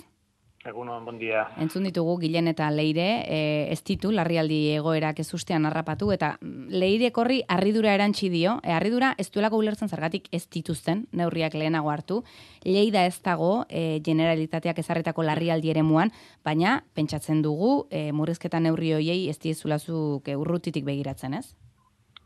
Egunon, 0.65 1.03
bon 1.05 1.19
dia. 1.21 1.43
Entzun 1.61 1.83
ditugu 1.85 2.15
Gilen 2.23 2.49
eta 2.49 2.71
Leire, 2.73 3.05
e, 3.29 3.39
ez 3.69 3.83
ditu 3.85 4.09
larrialdi 4.11 4.57
egoerak 4.73 5.19
ez 5.21 5.27
ustean 5.37 5.67
harrapatu 5.69 6.09
eta 6.15 6.31
Leire 6.41 7.11
korri 7.13 7.43
harridura 7.47 7.93
erantzi 7.93 8.31
dio. 8.33 8.55
E, 8.63 8.73
harridura 8.73 9.13
ez 9.21 9.27
duelako 9.29 9.59
ulertzen 9.61 9.91
zergatik 9.93 10.25
ez 10.33 10.47
dituzten 10.49 11.05
neurriak 11.13 11.53
lehenago 11.53 11.91
hartu. 11.93 12.23
Leida 12.65 13.05
ez 13.05 13.19
dago 13.21 13.67
e, 13.69 14.01
generalitateak 14.05 14.81
ezarretako 14.81 15.27
larrialdi 15.27 15.69
ere 15.69 15.85
muan, 15.85 16.09
baina 16.43 16.79
pentsatzen 16.97 17.43
dugu 17.45 17.85
e, 17.91 18.09
murrizketa 18.11 18.59
neurri 18.59 18.95
hoiei 18.97 19.29
ez 19.29 19.37
diezulazuk 19.37 20.33
urrutitik 20.33 20.85
begiratzen, 20.85 21.37
ez? 21.37 21.53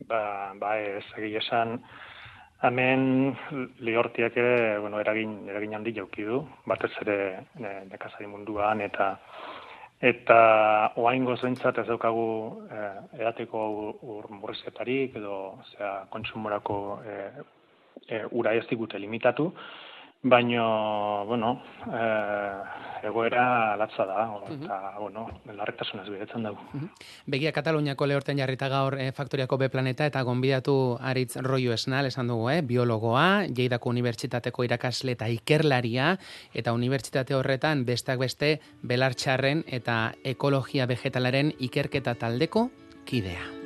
Ba, 0.08 0.54
ba 0.56 0.78
ez, 0.80 1.04
esan 1.44 1.82
Hemen 2.62 3.38
lehortiak 3.80 4.36
ere, 4.36 4.80
bueno, 4.84 5.00
eragin, 5.00 5.46
eragin 5.48 5.78
handi 5.78 5.94
jauki 5.96 6.26
du, 6.28 6.42
batez 6.68 6.92
ere 7.06 7.16
ne, 7.56 7.72
nekazari 7.88 8.28
munduan, 8.28 8.82
eta 8.84 9.14
eta 10.10 10.40
oain 11.00 11.24
gozentzat 11.28 11.80
ez 11.80 11.86
daukagu 11.88 12.26
eh, 12.72 13.00
edateko 13.20 13.64
ur 14.16 14.28
murrizketarik 14.32 15.16
edo 15.20 15.38
zera, 15.72 15.94
kontsumorako 16.12 16.78
eh, 17.04 17.32
eh, 18.08 18.24
ura 18.32 18.54
ez 18.56 18.66
digute 18.68 19.00
limitatu, 19.00 19.50
baino, 20.22 21.26
bueno, 21.26 21.62
eh, 21.94 22.64
egoera 23.04 23.78
latza 23.78 24.06
da, 24.06 24.26
eta, 24.52 24.96
bueno, 25.00 25.28
larretasunez 25.46 26.10
bidetzen 26.10 26.44
dugu. 26.44 26.90
Begia 27.26 27.54
Kataluniako 27.56 28.08
lehorten 28.10 28.38
jarrita 28.38 28.68
gaur 28.70 28.98
eh, 29.00 29.12
faktoriako 29.16 29.58
B 29.58 29.70
planeta 29.72 30.06
eta 30.10 30.22
gonbidatu 30.28 30.98
Aritz 31.00 31.38
Roio 31.38 31.74
Esnal 31.74 32.10
esan 32.12 32.28
dugu, 32.28 32.50
eh, 32.50 32.62
biologoa, 32.62 33.46
Lleidako 33.48 33.94
Unibertsitateko 33.96 34.66
irakasle 34.68 35.16
eta 35.16 35.30
ikerlaria 35.32 36.18
eta 36.54 36.74
unibertsitate 36.74 37.36
horretan 37.36 37.86
besteak 37.86 38.20
beste 38.20 38.60
belartxarren 38.84 39.64
eta 39.68 40.12
ekologia 40.24 40.86
vegetalaren 40.86 41.54
ikerketa 41.60 42.16
taldeko 42.20 42.70
kidea. 43.06 43.59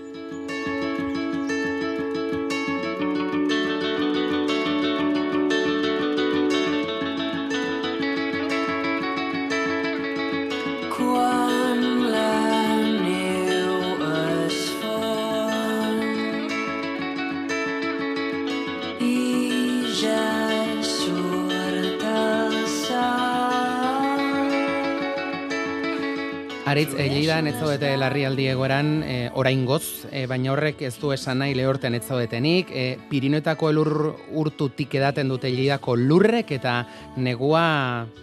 Lleidan 27.34 27.50
ez 27.50 27.58
zaudete 27.58 27.88
larrialdi 27.98 28.44
egoeran 28.46 28.90
e, 29.10 29.14
oraingoz, 29.42 30.06
e, 30.14 30.28
baina 30.30 30.52
horrek 30.54 30.84
ez 30.86 30.92
du 31.02 31.10
esan 31.16 31.40
nahi 31.42 31.56
lehorten 31.58 31.96
ez 31.98 32.04
zaudetenik, 32.06 32.70
e, 32.70 32.84
Pirinoetako 33.10 33.72
elur 33.72 33.90
urtutik 34.38 34.94
edaten 35.00 35.32
dute 35.34 35.50
Lleidako 35.50 35.96
lurrek 35.98 36.54
eta 36.54 36.76
negua 37.18 37.64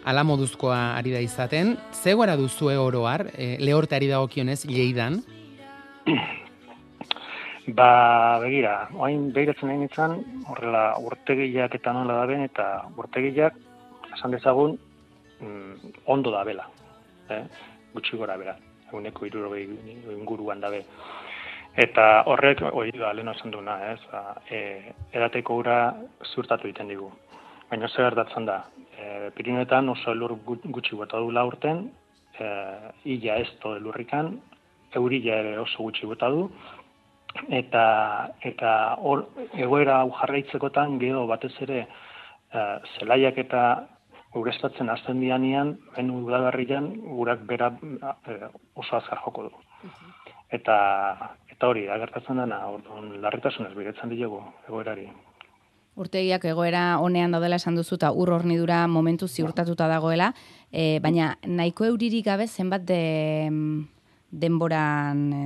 ala 0.06 0.22
moduzkoa 0.22 0.78
ari 1.00 1.16
da 1.16 1.24
izaten. 1.26 1.74
Zegoera 1.90 2.38
duzue 2.38 2.78
oroar, 2.78 3.26
e, 3.34 3.56
lehorteari 3.58 4.12
dagokionez 4.12 4.60
Lleidan? 4.70 5.18
Ba, 7.82 7.90
begira, 8.46 8.76
oain 8.94 9.32
behiratzen 9.34 9.72
nahi 9.72 9.82
nintzen, 9.82 10.18
horrela 10.54 10.86
urtegiak 11.02 11.74
eta 11.82 11.98
nola 11.98 12.22
da 12.22 12.30
ben, 12.30 12.46
eta 12.46 12.70
urtegiak, 12.94 13.58
esan 14.14 14.38
dezagun, 14.38 14.78
mm, 15.42 15.94
ondo 16.06 16.30
da 16.30 16.46
bela. 16.46 16.70
Eh? 17.26 17.44
Gutxi 17.90 18.14
gora 18.14 18.38
bera, 18.38 18.54
eguneko 18.90 19.26
irurogei 19.26 19.64
inguruan 20.16 20.60
dabe. 20.60 20.84
Eta 21.78 22.24
horrek, 22.26 22.62
hori 22.72 22.92
da, 22.98 23.12
lehen 23.14 23.30
esan 23.30 23.54
duna, 23.54 23.76
ez? 23.92 24.00
Ba, 24.10 24.34
e, 24.50 24.92
edateko 25.14 25.56
ura 25.62 25.78
zurtatu 26.34 26.66
egiten 26.68 26.90
digu. 26.90 27.10
Baina 27.70 27.88
zer 27.88 28.08
gertatzen 28.08 28.46
da, 28.46 28.64
e, 28.98 29.30
Pirinetan 29.36 29.88
oso 29.88 30.10
elur 30.10 30.34
gut- 30.44 30.66
gutxi 30.66 30.96
bota 30.96 31.18
du 31.18 31.30
urten, 31.30 31.90
e, 32.38 32.46
illa 33.04 33.38
ez 33.38 33.48
to 33.62 33.76
elurrikan, 33.76 34.40
eurila 34.94 35.36
ere 35.44 35.58
oso 35.58 35.82
gutxi 35.82 36.06
bota 36.06 36.28
du, 36.28 36.50
eta 37.48 37.84
eta 38.42 38.70
hor 38.98 39.24
egoera 39.54 40.00
hau 40.02 40.10
jarraitzekotan 40.20 40.98
gero 40.98 41.26
batez 41.30 41.52
ere 41.66 41.80
eh, 42.52 42.76
zelaiak 42.98 43.38
eta 43.38 43.62
ureztatzen 44.34 44.90
hasten 44.90 45.20
dianean, 45.20 45.74
ben 45.96 46.10
udaberrian 46.14 46.92
gurak 47.02 47.42
bera 47.46 47.72
eh, 48.28 48.48
oso 48.74 48.96
azkar 48.96 49.18
joko 49.24 49.48
du. 49.48 49.50
Eta 50.50 50.76
eta 51.50 51.68
hori 51.68 51.84
da 51.86 51.98
gertatzen 52.00 52.38
dena, 52.40 52.62
orduan 52.72 53.18
larritasunez 53.22 53.74
biretzen 53.76 54.12
diogu 54.14 54.40
egoerari. 54.68 55.08
Urtegiak 56.00 56.44
egoera 56.48 56.84
honean 57.02 57.34
daudela 57.34 57.58
esan 57.60 57.76
duzu 57.76 57.98
eta 57.98 58.12
ur 58.16 58.30
hornidura 58.32 58.86
momentu 58.88 59.28
ziurtatuta 59.28 59.88
dagoela, 59.90 60.30
e, 60.72 61.00
baina 61.04 61.34
nahiko 61.44 61.84
euririk 61.84 62.24
gabe 62.30 62.46
zenbat 62.46 62.86
de, 62.88 63.50
denboran 64.30 65.26
e, 65.34 65.42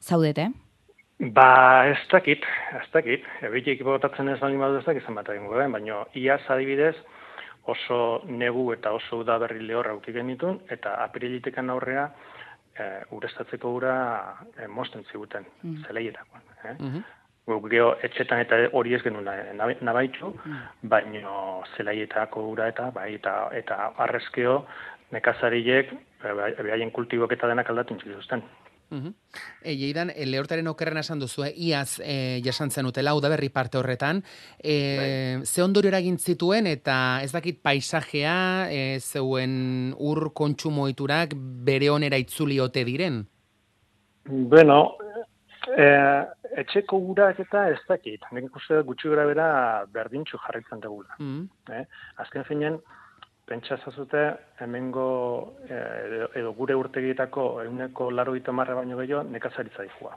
zaudete? 0.00 0.48
Ba, 1.18 1.86
ez 1.90 2.00
dakit, 2.10 2.42
ez 2.78 2.88
dakit. 2.94 3.24
Ebitik 3.46 3.84
botatzen 3.86 4.28
ez 4.32 4.38
baldin 4.40 4.60
badu 4.62 4.80
ez 4.80 4.86
dakit 4.86 5.06
zenbat 5.06 5.28
egingo 5.34 5.54
baina 5.54 6.02
iaz 6.14 6.42
adibidez 6.48 6.96
oso 7.68 8.22
negu 8.26 8.72
eta 8.72 8.90
oso 8.96 9.18
udaberri 9.22 9.60
lehorra 9.66 9.94
uki 9.94 10.12
genitun, 10.12 10.60
eta 10.70 10.94
aprilitekan 11.04 11.70
aurrea 11.70 12.08
e, 12.78 12.88
urestatzeko 13.12 13.72
ura 13.76 13.94
e, 14.56 14.66
mosten 14.66 15.04
ziguten, 15.12 15.44
Mm. 15.62 15.84
zeleietakoan. 15.86 16.42
Eh? 16.64 16.76
Guk 17.48 17.68
geho 17.72 17.94
etxetan 18.04 18.40
eta 18.44 18.56
hori 18.76 18.94
ez 18.94 19.02
genuen 19.02 19.28
nabaitu, 19.80 20.34
baino 20.82 21.62
zelaietako 21.76 22.42
ura 22.50 22.68
eta 22.68 22.90
bai 22.90 23.14
eta 23.14 23.48
eta 23.52 23.92
arrezkeo 24.04 24.64
nekazariek 25.12 25.92
e, 25.92 26.32
bai- 26.32 26.54
behaien 26.62 26.90
kultibok 26.90 27.32
eta 27.32 27.48
denak 27.48 27.70
aldatu 27.70 27.96
zituzten. 28.02 28.42
Mhm. 28.90 29.14
E, 29.62 29.74
Lleidan, 29.76 30.10
e, 30.14 30.26
lehortaren 30.26 30.66
okerren 30.70 30.98
esan 31.02 31.20
duzu, 31.20 31.44
eh? 31.44 31.52
iaz 31.68 32.00
e, 32.00 32.40
jasan 32.44 32.70
zen 32.70 32.88
utela, 32.88 33.14
udaberri 33.14 33.50
parte 33.50 33.78
horretan. 33.78 34.22
E, 34.58 35.40
ze 35.44 35.62
ondorio 35.62 35.92
eragin 35.92 36.18
zituen 36.18 36.66
eta 36.66 37.20
ez 37.22 37.32
dakit 37.32 37.60
paisajea, 37.62 38.38
e, 38.72 39.00
zeuen 39.00 39.94
ur 39.98 40.32
kontsumoiturak 40.32 41.34
bere 41.68 41.90
onera 41.90 42.16
itzuli 42.16 42.60
ote 42.60 42.84
diren? 42.88 43.26
Bueno, 44.28 44.96
eh, 45.76 46.24
etxeko 46.62 46.98
urak 47.12 47.40
eta 47.44 47.68
ez 47.72 47.80
dakit. 47.88 48.24
Nik 48.32 48.56
uste 48.56 48.80
gutxi 48.86 49.10
gora 49.12 49.26
bera 49.28 49.48
berdintxu 49.92 50.40
jarritzen 50.46 50.80
dugula. 50.84 51.16
Mm. 51.18 51.48
Eh? 51.72 51.84
Azken 52.24 52.44
finean, 52.48 52.78
pentsa 53.48 53.78
zazute, 53.84 54.24
hemengo 54.60 55.56
eh, 55.68 55.84
edo, 56.06 56.30
edo 56.40 56.52
gure 56.52 56.74
urtegietako 56.76 57.62
eguneko 57.64 58.10
laro 58.10 58.34
marra 58.52 58.74
baino 58.74 58.96
gehiago 58.96 59.22
nekazaritza 59.30 59.82
dikua. 59.82 60.16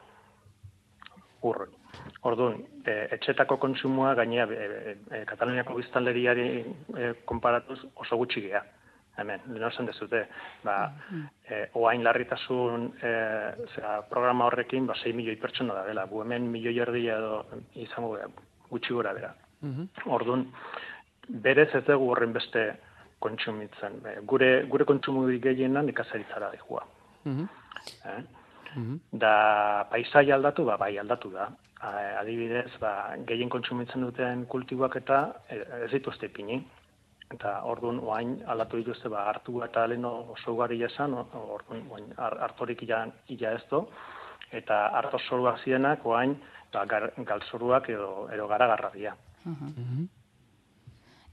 Urroi. 1.41 1.69
Orduan, 2.29 2.59
e, 2.85 2.93
etxetako 3.15 3.57
kontsumoa 3.61 4.13
gainea 4.15 4.45
e, 4.45 4.67
e, 5.09 5.23
Kataluniako 5.25 5.79
biztanleriari 5.79 6.45
e, 6.61 7.13
konparatuz 7.25 7.79
oso 7.95 8.17
gutxi 8.17 8.43
gea. 8.45 8.61
Hemen, 9.19 9.41
lehen 9.51 9.67
esan 9.67 9.89
dezute, 9.89 10.21
ba, 10.63 10.75
e, 11.43 11.65
oain 11.81 12.03
larritasun 12.05 12.85
e, 13.01 13.11
zera, 13.73 13.97
programa 14.09 14.45
horrekin, 14.47 14.85
ba, 14.87 14.95
6 15.01 15.15
milioi 15.17 15.39
pertsona 15.41 15.79
da 15.79 15.87
dela. 15.89 16.05
Gu 16.11 16.21
hemen 16.23 16.47
milioi 16.53 16.77
erdia 16.85 17.17
edo 17.17 17.63
izango 17.87 18.13
gutxi 18.69 18.93
gora 18.93 19.15
bera. 19.17 19.33
Orduan, 20.05 20.45
berez 21.27 21.69
ez 21.75 21.83
dugu 21.89 22.13
horren 22.13 22.33
beste 22.37 22.69
kontsumitzen. 23.23 23.99
E, 24.05 24.13
gure, 24.27 24.51
gure 24.71 24.85
kontsumo 24.89 25.25
gehiena 25.43 25.81
nekazaritzara 25.87 26.51
dihua. 26.57 26.83
Eh? 28.05 28.21
Da 29.11 29.85
paisai 29.91 30.31
aldatu, 30.31 30.65
ba, 30.65 30.77
bai 30.77 30.97
aldatu 30.97 31.31
da. 31.33 31.49
Adibidez, 32.21 32.69
ba, 32.79 33.15
gehien 33.25 33.49
kontsumitzen 33.49 34.03
duten 34.05 34.45
kultiboak 34.45 34.95
eta 35.01 35.21
e, 35.49 35.57
ez 35.85 35.91
dituzte 35.91 36.29
ipini. 36.29 36.59
Eta 37.31 37.61
orduan 37.63 37.99
oain 38.03 38.35
aldatu 38.47 38.77
dituzte 38.77 39.09
ba, 39.09 39.25
hartu 39.29 39.61
eta 39.63 39.85
leno 39.87 40.11
oso 40.35 40.53
ugari 40.53 40.83
o- 40.83 41.27
orduan 41.55 41.85
oain 41.89 42.13
har- 42.17 42.37
hartorik 42.43 42.83
ila, 42.83 43.05
ila 43.29 43.53
ez 43.55 43.63
do, 43.69 43.87
eta 44.51 44.87
harto 44.97 45.17
zoruak 45.29 45.59
zienak 45.63 46.05
oain 46.05 46.35
ba, 46.73 46.85
gar, 46.85 47.11
galzoruak 47.17 47.89
edo, 47.89 48.29
edo 48.31 48.47
garagarra 48.47 48.91
dira. 48.93 49.15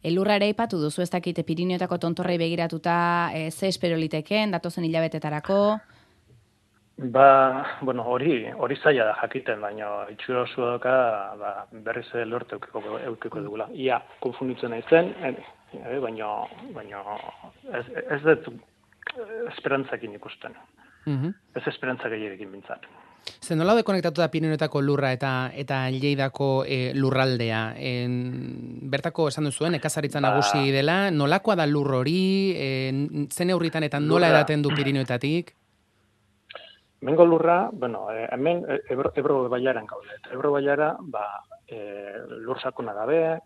Elurra 0.02 0.36
ere 0.38 0.46
aipatu 0.46 0.78
duzu 0.78 1.02
ez 1.02 1.10
dakite 1.10 1.42
Pirineotako 1.42 1.98
tontorrei 1.98 2.38
begiratuta 2.38 3.30
e, 3.34 3.50
ze 3.50 3.68
espero 3.68 3.96
liteken, 3.98 4.52
datozen 4.54 4.84
hilabetetarako. 4.84 5.78
Ba, 7.14 7.78
bueno, 7.80 8.02
hori, 8.10 8.50
hori 8.58 8.76
zaila 8.76 9.04
da 9.06 9.14
jakiten, 9.20 9.60
baina 9.62 9.90
itxura 10.10 10.42
oso 10.42 10.64
doka, 10.66 10.94
ba, 11.38 11.52
berriz 11.86 12.06
ere 12.14 12.24
lorte 12.26 12.56
eukiko, 12.56 12.82
eukiko 13.10 13.42
dugula. 13.42 13.68
Ia, 13.74 14.00
konfunditzen 14.22 14.74
naizen, 14.74 15.12
eh, 15.22 15.34
eh, 15.78 15.98
baina, 16.02 16.32
baina 16.74 17.02
ez, 17.78 17.84
ez 18.18 18.22
dut 18.24 18.50
esperantzakin 19.52 20.14
ikusten. 20.18 20.58
Mhm. 21.06 21.34
Ez 21.54 21.66
esperantza 21.70 22.10
gehierekin 22.10 22.50
bintzat. 22.52 22.86
Ze 23.40 23.56
nola 23.56 23.74
de 23.74 23.82
konektatu 23.84 24.20
da 24.20 24.28
Pirinetako 24.30 24.80
lurra 24.82 25.12
eta 25.12 25.50
eta 25.54 25.88
Lleidako 25.90 26.64
e, 26.66 26.92
lurraldea. 26.94 27.74
En, 27.76 28.78
bertako 28.90 29.28
esan 29.28 29.44
duzuen, 29.48 29.74
ekazaritza 29.78 30.20
Ba. 30.20 30.28
nagusi 30.30 30.70
dela, 30.74 31.10
nolakoa 31.10 31.56
da 31.56 31.66
lur 31.66 31.92
hori, 31.94 32.52
e, 32.56 32.68
zen 33.30 33.46
neurritan 33.48 33.82
eta 33.84 34.00
nola 34.00 34.26
Lurra. 34.28 34.40
edaten 34.40 34.62
du 34.62 34.70
Pirinetatik? 34.74 35.54
Mengo 37.00 37.24
lurra, 37.24 37.70
bueno, 37.72 38.10
eh, 38.10 38.26
hemen 38.32 38.64
eh, 38.68 38.80
Ebro, 38.90 39.12
Ebro 39.14 39.48
baiaran 39.48 39.86
gaude. 39.86 40.08
Ebro 40.32 40.50
baiara, 40.50 40.96
ba, 41.00 41.44
e, 41.66 41.78
lur 42.42 42.58
sakuna 42.60 42.92
gabe, 42.92 43.38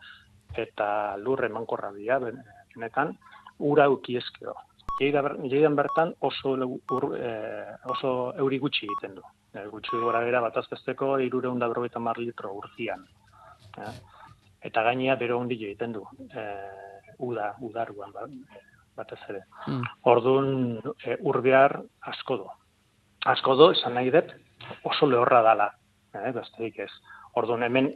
eta 0.57 1.17
lur 1.19 1.45
emankorra 1.45 1.93
dira, 1.93 2.19
ben- 2.19 2.41
benetan, 2.75 3.19
ura 3.59 3.91
ukiezkeo. 3.91 4.55
Lleidan 5.01 5.77
bertan 5.77 6.15
oso, 6.21 6.55
ur, 6.91 7.17
e, 7.19 7.31
oso 7.85 8.33
euri 8.39 8.59
gutxi 8.59 8.87
egiten 8.87 9.17
du. 9.17 9.23
E, 9.53 9.67
gutxi 9.69 9.99
gora 10.01 10.23
bera 10.25 10.41
bat 10.41 10.57
aztezteko 10.57 11.19
irureun 11.21 11.59
da 11.61 11.69
berrogeita 11.69 12.01
mar 12.01 12.19
litro 12.19 12.55
urtian. 12.57 13.05
Eh? 13.79 13.95
Eta 14.69 14.83
gainea 14.87 15.17
bero 15.21 15.39
hondi 15.39 15.59
egiten 15.61 15.93
du. 15.93 16.05
E, 16.31 16.47
uda, 17.19 17.53
udaruan 17.61 18.13
ba, 18.15 18.27
batez 18.97 19.21
ere. 19.29 19.45
Mm. 19.67 19.83
Orduan 20.13 20.53
e, 21.05 21.19
urbear 21.21 21.79
asko 22.13 22.39
do. 22.45 22.49
Asko 23.33 23.57
do, 23.57 23.71
esan 23.77 23.95
nahi 23.95 24.11
dut, 24.11 24.33
oso 24.89 25.07
lehorra 25.07 25.43
dala, 25.47 25.69
eh, 26.15 26.31
besterik 26.35 26.81
ez. 26.87 26.91
Orduan 27.39 27.63
hemen 27.63 27.93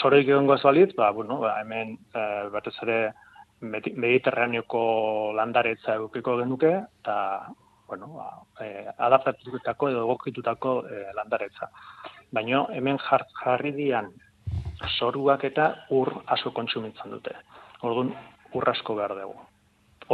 soroik 0.00 0.28
egongo 0.28 0.54
ez 0.54 0.62
balitz, 0.62 0.94
ba, 0.96 1.10
bueno, 1.12 1.40
ba, 1.42 1.58
hemen 1.60 1.98
e, 2.14 2.22
batez 2.54 2.76
ere 2.86 3.00
Medi- 3.60 3.92
mediterraneoko 3.92 5.34
landaretza 5.36 5.98
edukiko 5.98 6.38
genuke, 6.38 6.70
eta, 7.02 7.16
bueno, 7.90 8.06
ba, 8.14 8.28
e, 8.64 8.86
adaptatutako 8.98 9.88
edo 9.90 10.04
egokitutako 10.06 10.74
e, 10.86 11.00
landaretza. 11.16 11.66
Baina 12.30 12.64
hemen 12.78 12.98
jar, 13.02 13.24
jarri 13.42 13.72
dian 13.74 14.12
zoruak 14.98 15.42
eta 15.48 15.66
ur 15.90 16.12
asko 16.26 16.52
kontsumitzen 16.54 17.10
dute. 17.10 17.34
Orduan, 17.82 18.12
ur 18.54 18.68
asko 18.70 18.94
behar 18.94 19.16
dugu, 19.18 19.34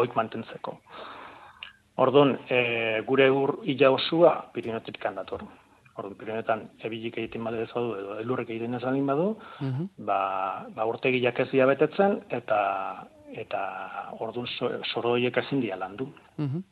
oik 0.00 0.16
mantentzeko. 0.16 0.78
Orduan, 2.00 2.34
e, 2.48 3.00
gure 3.06 3.28
ur 3.30 3.58
ila 3.64 3.90
osua 3.90 4.32
Pirineotik 4.52 4.98
dator. 5.02 5.44
Orduan, 5.96 6.16
Pirineotan 6.20 6.70
ebilik 6.84 7.18
egiten 7.18 7.44
badu 7.44 7.60
ez 7.64 7.68
badu 7.74 7.94
edo 8.00 8.18
elurrek 8.20 8.50
egiten 8.50 8.74
ez 8.74 8.82
badu, 8.84 9.36
Mhm. 9.60 9.84
ba, 10.06 10.66
ba 10.74 10.84
urtegiak 10.86 11.40
ez 11.40 11.50
dira 11.50 11.66
betetzen 11.66 12.22
eta 12.30 13.06
eta 13.36 13.60
orduan 14.20 14.46
so- 14.46 14.70
soro 14.94 15.10
horiek 15.16 15.36
ezin 15.36 15.60
dira 15.60 15.76
landu. 15.76 16.06
Mhm. 16.38 16.62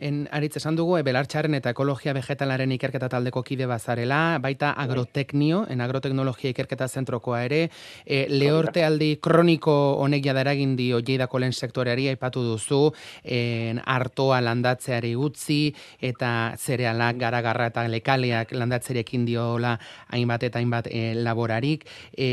En, 0.00 0.22
aritz, 0.32 0.56
esan 0.56 0.76
dugu, 0.78 0.96
e, 0.96 1.04
belartxaren 1.04 1.54
eta 1.58 1.74
ekologia 1.74 2.14
vegetalaren 2.16 2.72
ikerketa 2.72 3.10
taldeko 3.12 3.42
kide 3.44 3.66
bazarela, 3.68 4.38
baita 4.40 4.72
agroteknio, 4.80 5.66
en 5.68 5.82
agroteknologia 5.84 6.54
ikerketa 6.54 6.88
zentrokoa 6.88 7.42
ere, 7.44 7.60
e, 8.06 8.22
lehortealdi 8.32 9.10
kroniko 9.20 9.76
honek 10.00 10.24
jada 10.24 10.40
eragin 10.46 10.72
dio 10.78 11.02
jeidako 11.04 11.42
lehen 11.44 11.52
sektoreari 11.52 12.08
aipatu 12.14 12.46
duzu, 12.46 12.80
en, 13.24 13.82
artoa 13.84 14.40
landatzeari 14.40 15.12
utzi, 15.16 15.60
eta 16.00 16.32
zerealak, 16.56 17.20
garagarra 17.20 17.68
eta 17.68 17.84
lekaleak 17.92 18.56
landatzerekin 18.56 19.28
diola 19.28 19.76
hainbat 20.08 20.48
eta 20.48 20.64
hainbat 20.64 20.88
e, 20.88 21.12
laborarik. 21.20 21.84
E, 22.16 22.30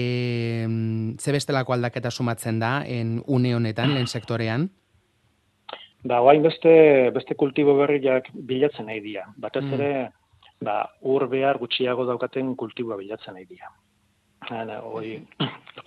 ze 1.20 1.36
bestelako 1.36 1.76
aldaketa 1.76 2.12
sumatzen 2.12 2.60
da, 2.64 2.78
en 2.88 3.18
une 3.28 3.56
honetan, 3.56 3.94
lehen 3.94 4.08
sektorean? 4.08 4.70
Ba, 6.08 6.20
guain 6.24 6.44
beste, 6.44 6.72
beste 7.16 7.36
kultibo 7.36 7.76
berriak 7.76 8.30
bilatzen 8.48 8.88
nahi 8.88 9.02
dira. 9.04 9.26
Batez 9.38 9.64
Mm. 9.64 9.74
ere, 9.74 10.12
ba, 10.62 10.78
ur 11.02 11.28
behar 11.28 11.58
gutxiago 11.58 12.06
daukaten 12.06 12.56
kultiboa 12.56 12.98
bilatzen 12.98 13.34
nahi 13.34 13.46
dira. 13.46 13.72
Hala, 14.50 14.80
hoi, 14.86 15.18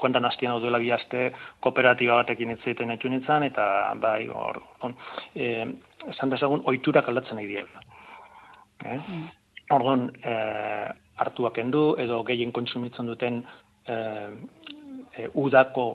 kuentan 0.01 0.25
hastian 0.25 0.53
hau 0.53 0.61
duela 0.61 0.79
bi 0.79 0.91
aste 0.91 1.31
kooperatiba 1.61 2.19
batekin 2.21 2.51
hitz 2.51 2.67
egiten 2.67 2.91
etxu 2.91 3.09
nintzen, 3.09 3.47
eta 3.47 3.95
bai, 4.03 4.27
hor, 4.29 4.61
on, 4.83 4.97
e, 5.35 5.65
esan 6.13 6.31
dezagun, 6.35 6.63
oiturak 6.67 7.09
aldatzen 7.09 7.37
nahi 7.37 7.47
dira. 7.47 7.65
Eh? 8.85 8.99
Orduan, 9.71 10.11
e, 10.25 10.35
hartuak 11.23 11.59
endu, 11.63 11.95
edo 12.03 12.23
gehien 12.25 12.53
kontsumitzen 12.53 13.07
duten 13.07 13.43
e, 13.87 13.97
e, 15.17 15.29
udako 15.35 15.87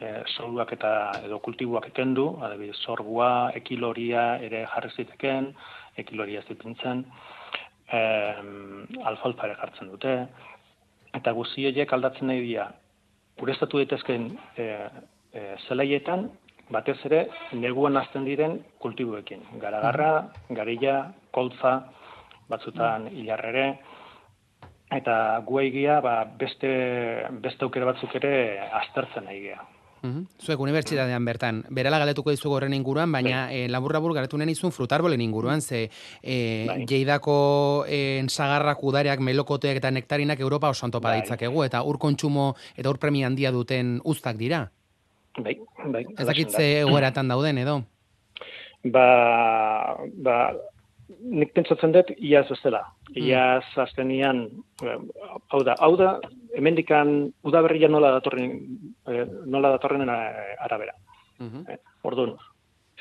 e, 0.00 0.12
zoruak 0.36 0.72
eta 0.76 0.90
edo 1.24 1.38
kultiboak 1.44 1.88
ekendu, 1.90 2.28
adibidez 2.44 2.78
sorgua, 2.84 3.50
ekiloria 3.56 4.36
ere 4.44 4.64
jarri 4.72 4.92
ziteken, 4.96 5.52
ekiloria 6.02 6.42
ez 6.42 6.48
dipintzen, 6.50 7.04
e, 7.88 8.00
alfalfa 9.10 9.48
ere 9.48 9.58
jartzen 9.60 9.92
dute, 9.92 10.16
eta 11.16 11.32
guzti 11.32 11.66
horiek 11.68 11.92
aldatzen 11.92 12.28
nahi 12.30 12.42
dira, 12.44 12.70
ureztatu 13.42 13.80
daitezken 13.80 14.30
e, 14.56 14.66
e, 15.32 15.46
zelaietan, 15.68 16.28
batez 16.72 16.98
ere, 17.06 17.26
neguan 17.54 17.96
azten 17.96 18.24
diren 18.26 18.58
kultiboekin. 18.82 19.44
Garagarra, 19.62 20.32
garilla, 20.50 20.96
koltza, 21.36 21.76
batzutan 22.50 23.06
hilarrere, 23.12 23.68
eta 24.96 25.14
gu 25.46 25.60
egia 25.62 26.00
ba, 26.02 26.18
beste, 26.38 26.68
beste 27.42 27.66
aukera 27.66 27.92
batzuk 27.92 28.14
ere 28.18 28.34
aztertzen 28.82 29.26
nahi 29.26 29.42
gea. 29.48 29.62
Mhm. 30.02 30.26
Zuek 30.38 30.60
unibertsitatean 30.60 31.24
bertan, 31.24 31.64
berala 31.70 31.98
galetuko 31.98 32.30
dizugu 32.30 32.54
horren 32.56 32.74
inguruan, 32.74 33.10
baina 33.12 33.46
eh, 33.52 33.66
labur-labur 33.68 34.14
galetu 34.14 34.38
nahi 34.38 34.52
izun 34.52 34.72
frutarbolen 34.72 35.20
inguruan, 35.20 35.60
ze 35.62 35.88
Bai. 36.22 36.84
jeidako 36.86 37.84
eh, 37.88 38.22
sagarrak, 38.28 38.82
udareak, 38.82 39.20
melokoteak 39.20 39.76
eta 39.76 39.90
nektarinak 39.90 40.40
Europa 40.40 40.68
oso 40.68 40.86
ontopa 40.86 41.10
Bai. 41.10 41.20
ditzakegu, 41.22 41.64
eta 41.64 41.82
ur 41.82 41.98
kontsumo 41.98 42.54
eta 42.76 42.90
ur 42.90 42.98
premia 42.98 43.26
handia 43.26 43.50
duten 43.50 44.00
uztak 44.04 44.36
dira. 44.36 44.70
Bai, 45.38 45.58
bai. 45.92 46.04
Ez 46.16 46.26
dakit 46.26 46.50
ze 46.50 46.80
egoeratan 46.80 47.28
dauden 47.28 47.58
edo. 47.58 47.82
Ba, 48.84 49.96
ba, 50.14 50.54
nik 51.08 51.52
pentsatzen 51.54 51.92
dut 51.94 52.12
iaz 52.16 52.46
bezala. 52.50 52.82
Hmm. 53.08 53.22
Iaz 53.22 53.64
azkenian, 53.86 54.46
eh, 54.82 54.98
hau 55.52 55.62
da, 55.64 55.76
hau 55.78 55.94
da, 55.96 56.16
hemendikan 56.56 57.32
udaberria 57.46 57.88
nola 57.88 58.12
datorren, 58.18 58.56
eh, 59.08 59.24
nola 59.46 59.74
datorren 59.76 60.08
eh, 60.08 60.56
arabera. 60.66 60.96
Eh, 61.40 61.78
Orduan, 62.02 62.36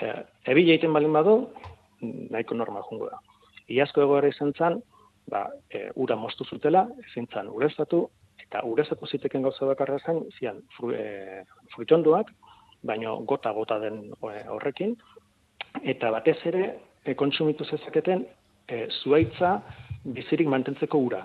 eh, 0.02 0.24
ebile 0.46 0.76
egiten 0.76 0.94
balin 0.94 1.14
badu, 1.14 1.38
nahiko 2.02 2.56
normal 2.56 2.84
jungo 2.90 3.10
da. 3.10 3.20
Iazko 3.72 4.04
egoera 4.06 4.30
izan 4.30 4.54
zen, 4.58 4.82
ba, 5.32 5.48
e, 5.70 5.90
ura 5.96 6.16
moztu 6.16 6.46
zutela, 6.46 6.86
ezin 7.08 7.28
zen 7.34 7.50
ureztatu, 7.50 8.06
eta 8.46 8.62
ureztatu 8.68 9.08
ziteken 9.08 9.46
gauza 9.48 9.66
bakarra 9.66 9.98
zen, 10.06 10.22
zian 10.38 10.62
fru, 10.76 10.92
e, 10.94 11.44
fruitonduak, 11.74 12.32
baino 12.86 13.18
gota-gota 13.30 13.80
den 13.82 14.02
e, 14.14 14.36
horrekin, 14.54 14.96
eta 15.84 16.12
batez 16.14 16.38
ere, 16.52 16.76
e, 17.06 17.16
kontsumitu 17.16 17.66
zezaketen, 17.66 18.26
e, 18.68 18.88
zuaitza 19.04 19.60
bizirik 20.04 20.50
mantentzeko 20.52 21.00
ura, 21.08 21.24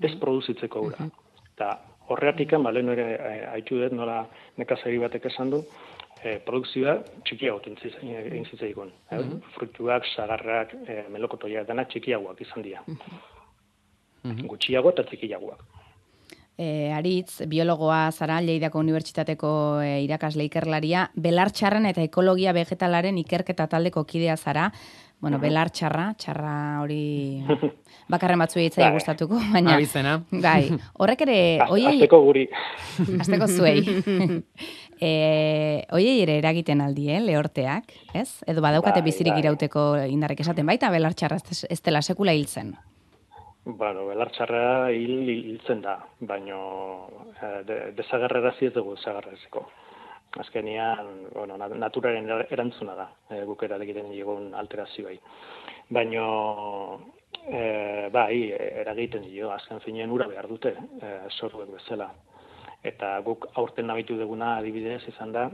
ez 0.00 0.14
produzitzeko 0.20 0.84
ura. 0.88 1.08
Eta 1.54 1.70
horreatik, 2.10 2.56
ba, 2.64 2.72
lehen 2.74 2.92
ere 2.94 3.08
e, 3.14 3.32
haitu 3.52 3.80
dut, 3.80 3.96
nola 3.96 4.22
nekazari 4.58 4.98
batek 5.02 5.28
esan 5.30 5.52
du, 5.54 5.62
e, 6.22 6.38
produkzioa 6.46 6.96
txikiago 7.26 7.60
egin 7.64 8.46
zitzaikun. 8.50 8.92
Eh? 9.12 9.20
Fruituak, 9.56 10.08
sagarrak, 10.14 10.74
e, 10.86 11.02
melokotoiak, 11.12 11.68
denak 11.68 11.92
txikiagoak 11.92 12.40
izan 12.46 12.66
dira. 12.66 12.84
Gutxiago 14.22 14.92
eta 14.92 15.06
txikiagoak. 15.08 15.62
E, 16.60 16.90
aritz, 16.92 17.46
biologoa 17.48 18.10
zara, 18.12 18.40
Lleidako 18.44 18.82
Unibertsitateko 18.82 19.50
e, 19.80 19.92
irakasle 20.04 20.44
ikerlaria, 20.44 21.06
belartxarren 21.16 21.88
eta 21.88 22.04
ekologia 22.04 22.52
vegetalaren 22.52 23.16
ikerketa 23.22 23.64
taldeko 23.72 24.04
kidea 24.04 24.36
zara, 24.36 24.66
bueno, 25.20 25.38
belartxarra, 25.38 26.10
txarra 26.18 26.54
hori 26.82 27.44
bakarren 28.12 28.40
batzuei 28.40 28.66
itzai 28.68 28.86
Bai. 28.86 28.92
gustatuko, 28.96 29.38
baina... 29.52 29.76
Abizena. 29.76 30.16
Bai, 30.32 30.70
horrek 30.98 31.24
ere, 31.26 31.38
oiei... 31.68 31.96
Azteko 31.98 32.22
guri. 32.26 32.46
Azteko 33.22 33.48
zuei. 33.48 33.84
e, 35.10 35.12
oiei 35.96 36.16
ere 36.24 36.38
eragiten 36.40 36.82
aldi, 36.84 37.10
eh, 37.12 37.20
lehorteak, 37.24 37.92
ez? 38.16 38.28
Edo 38.50 38.64
badaukate 38.64 39.02
Bai, 39.02 39.10
bizirik 39.10 39.36
bai. 39.36 39.44
irauteko 39.44 39.84
indarrek 40.10 40.40
esaten 40.46 40.66
baita, 40.68 40.90
belartxarra 40.92 41.40
ez, 41.40 41.64
ez 41.68 41.80
dela 41.84 42.02
sekula 42.02 42.34
hiltzen. 42.36 42.74
Bueno, 43.64 44.06
belartxarra 44.08 44.90
hil 44.96 45.28
hiltzen 45.28 45.84
da, 45.84 45.98
baino 46.24 46.60
eh, 47.36 47.60
de, 47.68 47.78
desagerrarazi 47.98 48.70
ez 48.70 48.74
dugu 48.74 48.96
desagerraziko. 48.96 49.68
Azkenian, 50.38 51.26
bueno, 51.34 51.56
na- 51.58 51.68
naturaren 51.68 52.28
er- 52.30 52.46
erantzuna 52.52 52.94
da, 52.94 53.10
e, 53.30 53.42
guk 53.44 53.62
eragiten 53.62 54.10
digun 54.10 54.54
alterazioai. 54.54 55.18
Baino, 55.90 57.00
e, 57.48 58.08
bai, 58.12 58.52
eragiten 58.52 59.22
dio, 59.22 59.50
azken 59.50 59.80
finean 59.80 60.10
ura 60.10 60.28
behar 60.28 60.46
dute, 60.46 60.76
e, 61.02 61.18
sorruek 61.30 61.70
bezala. 61.70 62.12
Eta 62.82 63.18
guk 63.20 63.48
aurten 63.54 63.86
nabitu 63.86 64.16
duguna 64.16 64.56
adibidez 64.58 65.02
izan 65.08 65.32
da, 65.32 65.50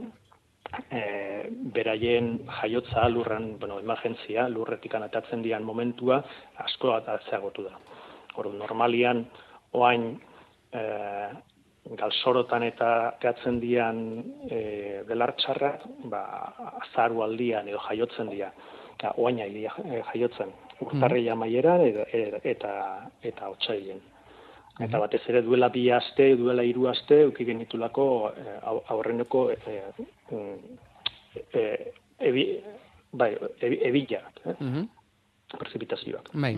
e, 0.91 1.49
beraien 1.49 2.45
jaiotza 2.61 3.07
lurran, 3.09 3.57
bueno, 3.59 3.79
emergentzia, 3.79 4.47
lurretik 4.47 4.93
atatzen 4.95 5.41
dian 5.41 5.63
momentua 5.63 6.23
asko 6.57 6.93
atzeagotu 6.93 7.63
da. 7.63 7.79
Hor, 8.35 8.53
normalian, 8.53 9.25
oain, 9.73 10.21
e, 10.71 10.81
galsorotan 11.95 12.63
eta 12.63 13.13
teatzen 13.21 13.59
dian 13.59 14.23
e, 14.51 15.03
belartxarrak, 15.07 15.85
ba, 16.11 16.21
azaru 16.81 17.23
aldian 17.23 17.67
edo 17.67 17.79
jaiotzen 17.87 18.29
dira. 18.29 18.51
Eta 18.97 19.13
oaina 19.17 19.45
ilia, 19.45 19.73
e, 19.85 20.01
jaiotzen. 20.11 20.51
Urtarrila 20.81 21.35
maieran 21.35 21.81
edo, 21.81 22.05
e- 22.13 22.41
eta, 22.43 22.71
eta 23.23 23.49
otsailen. 23.49 24.01
Eta 24.79 24.99
batez 25.01 25.23
ere 25.29 25.41
duela 25.41 25.69
bi 25.73 25.89
aste, 25.89 26.35
duela 26.37 26.61
hiru 26.63 26.87
aste, 26.87 27.21
euki 27.23 27.45
genitulako 27.45 28.31
au- 28.61 28.83
aurreneko 28.93 29.49
eh, 29.51 29.81
eh, 31.53 31.93
ebi, 32.19 32.43
bai, 33.11 33.31
ebi, 33.61 33.79
ebilak, 33.89 34.41
eh? 34.45 34.55
Mhm. 34.59 34.87
prezipitazioak. 35.57 36.29
Bai. 36.33 36.53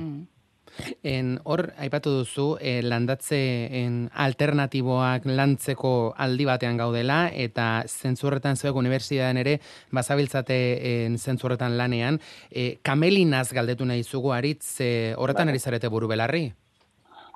En, 1.04 1.40
hor, 1.44 1.66
aipatu 1.78 2.14
duzu, 2.20 2.48
eh, 2.62 2.80
landatze 2.84 3.40
en, 3.82 4.00
alternatiboak 4.14 5.26
lantzeko 5.26 6.14
aldi 6.18 6.48
batean 6.50 6.78
gaudela, 6.78 7.20
eta 7.34 7.84
zentzurretan 7.88 8.58
zuek 8.58 8.76
unibertsitatean 8.76 9.42
ere, 9.44 9.60
bazabiltzate 9.92 10.60
en, 10.94 11.18
zentzurretan 11.18 11.78
lanean, 11.78 12.20
eh, 12.52 12.80
kamelinaz 12.82 13.52
galdetu 13.54 13.86
nahi 13.86 14.04
zugu 14.04 14.34
aritz, 14.34 14.80
eh, 14.82 15.14
horretan 15.18 15.48
Bai. 15.48 15.54
ari 15.54 15.60
zarete 15.60 15.88
buru 15.88 16.08
belarri? 16.08 16.50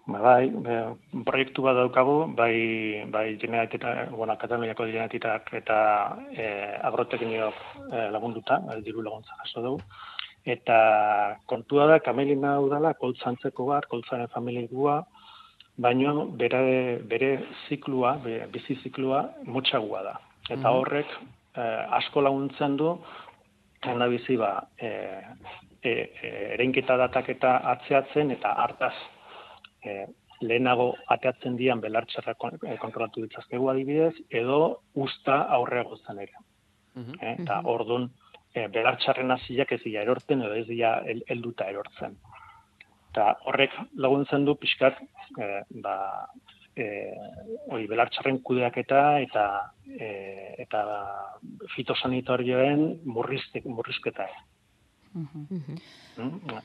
Ba, 0.03 0.19
bai, 0.19 0.51
proiektu 1.23 1.63
bat 1.63 1.77
daukagu, 1.79 2.15
bai, 2.35 3.05
bai 3.07 3.37
Generalitat, 3.39 4.09
bueno, 4.11 4.35
Kataluniako 4.35 4.83
Generalitateak 4.89 5.53
eta 5.61 5.77
e, 6.35 6.47
agrotekniok 6.89 7.61
e, 7.87 8.01
lagunduta, 8.11 8.57
e, 8.67 8.81
diru 8.83 9.05
laguntza 9.05 9.37
jaso 9.39 9.63
dugu. 9.63 9.79
Eta 10.45 11.37
kontua 11.47 11.85
da, 11.87 11.99
kamelina 12.03 12.57
udala, 12.59 12.93
koltzantzeko 12.99 13.65
bat, 13.69 13.85
koltzaren 13.87 14.27
familikua, 14.33 15.05
baino 15.77 16.25
bere, 16.37 16.99
bere 17.09 17.29
ziklua, 17.69 18.17
be, 18.23 18.41
bizi 18.51 18.75
ziklua, 18.83 19.23
motxagua 19.45 20.03
da. 20.03 20.17
Eta 20.49 20.67
Mhm. 20.69 20.75
horrek 20.77 21.07
e, 21.55 21.61
asko 21.99 22.21
laguntzen 22.21 22.75
du, 22.77 22.97
bizi 24.09 24.35
ba, 24.37 24.67
e, 24.77 24.87
e, 25.81 25.89
e, 26.21 26.53
ereinketa 26.53 26.97
dataketa 26.97 27.57
atzeatzen 27.71 28.31
eta 28.31 28.51
hartaz 28.53 28.93
e, 29.85 30.05
lehenago 30.41 30.93
ateatzen 31.07 31.55
dian 31.57 31.79
belartxarra 31.81 32.33
kon- 32.35 32.59
e, 32.67 32.77
kontrolatu 32.77 33.21
ditzazkegu 33.21 33.69
adibidez, 33.69 34.13
edo 34.29 34.79
usta 34.95 35.41
aurreago 35.49 35.97
zen 36.05 36.19
ere. 36.19 36.33
Eh, 37.21 37.35
eta 37.41 37.61
ordun 37.65 38.09
e, 38.53 38.67
belartxarren 38.67 39.31
hasiak 39.31 39.71
ez 39.71 39.81
dira 39.83 40.01
erortzen 40.01 40.41
edo 40.41 40.53
ez 40.53 40.67
dira 40.67 41.01
hel- 41.05 41.23
helduta 41.27 41.65
erortzen. 41.69 42.15
Eta 43.11 43.35
horrek 43.45 43.71
laguntzen 43.95 44.45
du 44.45 44.55
pixkat 44.55 44.97
e, 45.37 45.61
ba, 45.83 45.95
e, 46.75 46.85
hori 47.69 47.87
belartxarren 47.87 48.39
kudeaketa 48.45 49.19
eta 49.21 49.43
e, 49.99 50.55
eta 50.63 50.83
fitosanitarioen 51.75 53.01
murrizte, 53.05 53.61
murrizketa. 53.65 54.27
Mm? 55.13 56.57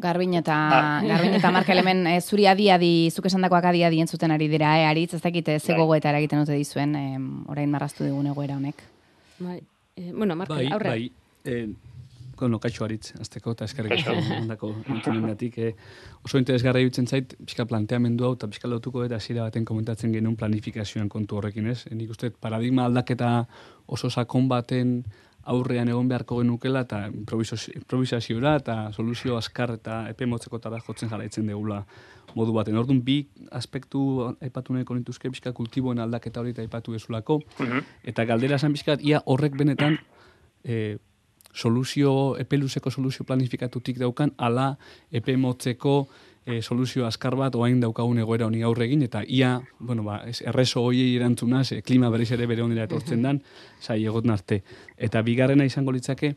Garbin 0.00 0.34
eta 0.38 0.54
Ah. 0.70 1.00
Garbin 1.02 1.34
eta 1.34 1.50
Mark 1.50 1.68
hemen 1.68 2.06
e, 2.06 2.20
zuri 2.20 2.46
adi 2.46 2.68
adi 2.70 3.10
zuk 3.10 3.26
esandakoak 3.26 3.64
adi 3.72 3.82
adi 3.84 4.00
entzuten 4.00 4.30
ari 4.30 4.46
dira, 4.48 4.76
eh, 4.78 4.86
aritz, 4.86 5.14
ez 5.14 5.22
dakite 5.22 5.58
ze 5.58 5.72
Bai. 5.72 5.80
gogoeta 5.80 6.10
eragiten 6.10 6.38
dute 6.44 6.52
dizuen, 6.54 6.94
em, 6.94 7.44
orain 7.48 7.70
marraztu 7.70 8.04
digun 8.04 8.26
egoera 8.26 8.56
honek. 8.56 8.76
Bai. 9.40 9.60
Eh, 9.96 10.12
bueno, 10.14 10.36
Markel, 10.36 10.56
Bai, 10.56 10.66
aurre. 10.72 10.88
bai. 10.88 11.12
Eh, 11.44 11.68
bueno, 12.38 12.58
kaixo 12.58 12.84
aritz, 12.86 13.12
azteko 13.20 13.52
eta 13.52 13.66
eskerrik 13.68 13.92
Kaixo. 13.92 14.12
asko 14.16 14.34
ondako 14.40 14.70
entzunengatik. 14.88 15.58
Eh, 15.58 15.74
oso 16.24 16.38
interesgarra 16.38 16.80
iruditzen 16.80 17.06
zait, 17.06 17.34
pixka 17.44 17.66
planteamendu 17.66 18.24
hau, 18.24 18.32
eta 18.34 18.48
pixka 18.48 18.68
lotuko 18.68 19.04
eta 19.04 19.16
hasiera 19.16 19.42
baten 19.42 19.64
komentatzen 19.68 20.12
genuen 20.12 20.36
planifikazioan 20.36 21.08
kontu 21.08 21.36
horrekin, 21.36 21.66
ez? 21.68 21.86
Eh, 21.90 21.94
Nik 21.94 22.10
uste 22.10 22.30
paradigma 22.30 22.86
aldaketa 22.86 23.46
oso 23.86 24.08
sakon 24.10 24.48
baten 24.48 25.04
aurrean 25.44 25.88
egon 25.88 26.08
beharko 26.08 26.40
genukela 26.42 26.84
eta 26.84 27.06
improvisaziora 27.08 28.56
eta 28.60 28.76
soluzio 28.92 29.36
askar 29.38 29.74
eta 29.78 30.02
epe 30.10 30.26
motzekotara 30.26 30.80
jotzen 30.86 31.10
jarraitzen 31.10 31.46
degula 31.46 31.84
modu 32.34 32.52
baten. 32.54 32.76
Orduan 32.78 33.02
bi 33.04 33.24
aspektu 33.50 34.02
aipatu 34.40 34.74
nahiko 34.74 34.94
nituzke 34.94 35.30
pixka 35.30 35.52
kultiboen 35.56 35.98
aldaketa 35.98 36.40
hori 36.40 36.54
eta 36.54 36.62
aipatu 36.62 36.92
dezulako. 36.92 37.40
Mhm. 37.58 37.86
Eta 38.04 38.24
galdera 38.24 38.56
esan 38.56 38.72
bizkat, 38.72 39.02
ia 39.02 39.22
horrek 39.26 39.56
benetan 39.56 39.98
e, 40.64 40.98
soluzio, 41.52 42.36
epe 42.38 42.58
luzeko 42.58 42.90
soluzio 42.90 43.24
planifikatutik 43.26 43.98
daukan, 43.98 44.32
ala 44.38 44.76
epe 45.10 45.36
motzeko 45.36 46.08
e, 46.50 46.60
soluzio 46.62 47.06
askar 47.06 47.36
bat 47.38 47.54
oain 47.54 47.80
daukagun 47.80 48.18
egoera 48.18 48.46
honi 48.46 48.62
aurre 48.66 48.86
egin, 48.88 49.02
eta 49.06 49.22
ia, 49.26 49.54
bueno, 49.78 50.04
ba, 50.06 50.20
ez, 50.28 50.40
errezo 50.42 50.82
hoiei 50.82 51.14
erantzunaz, 51.16 51.70
e, 51.72 51.82
klima 51.82 52.10
berriz 52.10 52.30
ere 52.36 52.48
bere 52.50 52.64
onera 52.66 52.88
etortzen 52.88 53.22
dan, 53.22 53.42
zai 53.80 54.02
egot 54.04 54.26
arte. 54.30 54.62
Eta 54.96 55.22
bigarrena 55.26 55.64
izango 55.64 55.92
litzake, 55.92 56.34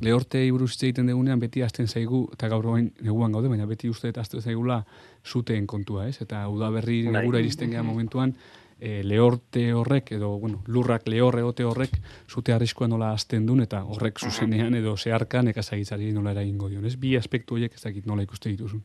lehortei 0.00 0.50
buruz 0.52 0.74
egiten 0.76 1.08
degunean 1.08 1.40
beti 1.40 1.62
hasten 1.62 1.88
zaigu, 1.88 2.26
eta 2.32 2.48
gaur 2.52 2.66
orain 2.66 2.92
neguan 3.00 3.32
gaude, 3.32 3.48
baina 3.48 3.66
beti 3.66 3.88
uste 3.88 4.12
eta 4.12 4.20
hasten 4.20 4.42
zaigula 4.42 4.82
zuteen 5.24 5.66
kontua, 5.66 6.06
ez? 6.08 6.20
Eta 6.22 6.46
udaberri 6.52 7.02
Bai. 7.06 7.18
negura 7.20 7.40
iristen 7.40 7.72
gehan 7.72 7.86
momentuan, 7.86 8.34
e, 8.78 9.02
lehorte 9.04 9.72
horrek, 9.72 10.12
edo 10.12 10.38
bueno, 10.38 10.62
lurrak 10.66 11.08
lehor 11.08 11.38
egote 11.40 11.64
horrek, 11.64 11.96
zute 12.28 12.52
arriskoa 12.52 12.88
nola 12.88 13.12
azten 13.16 13.46
duen, 13.46 13.62
eta 13.64 13.82
horrek 13.84 14.20
zuzenean 14.20 14.74
edo 14.74 14.96
zeharkan 14.96 15.48
ekazagitzari 15.54 16.12
nola 16.12 16.36
eragingo 16.36 16.68
dion. 16.68 16.84
Ez 16.84 16.96
bi 17.00 17.16
aspektu 17.16 17.56
horiek 17.56 17.74
ez 17.74 17.82
dakit 17.82 18.06
nola 18.06 18.26
ikuste 18.26 18.52
dituzun. 18.52 18.84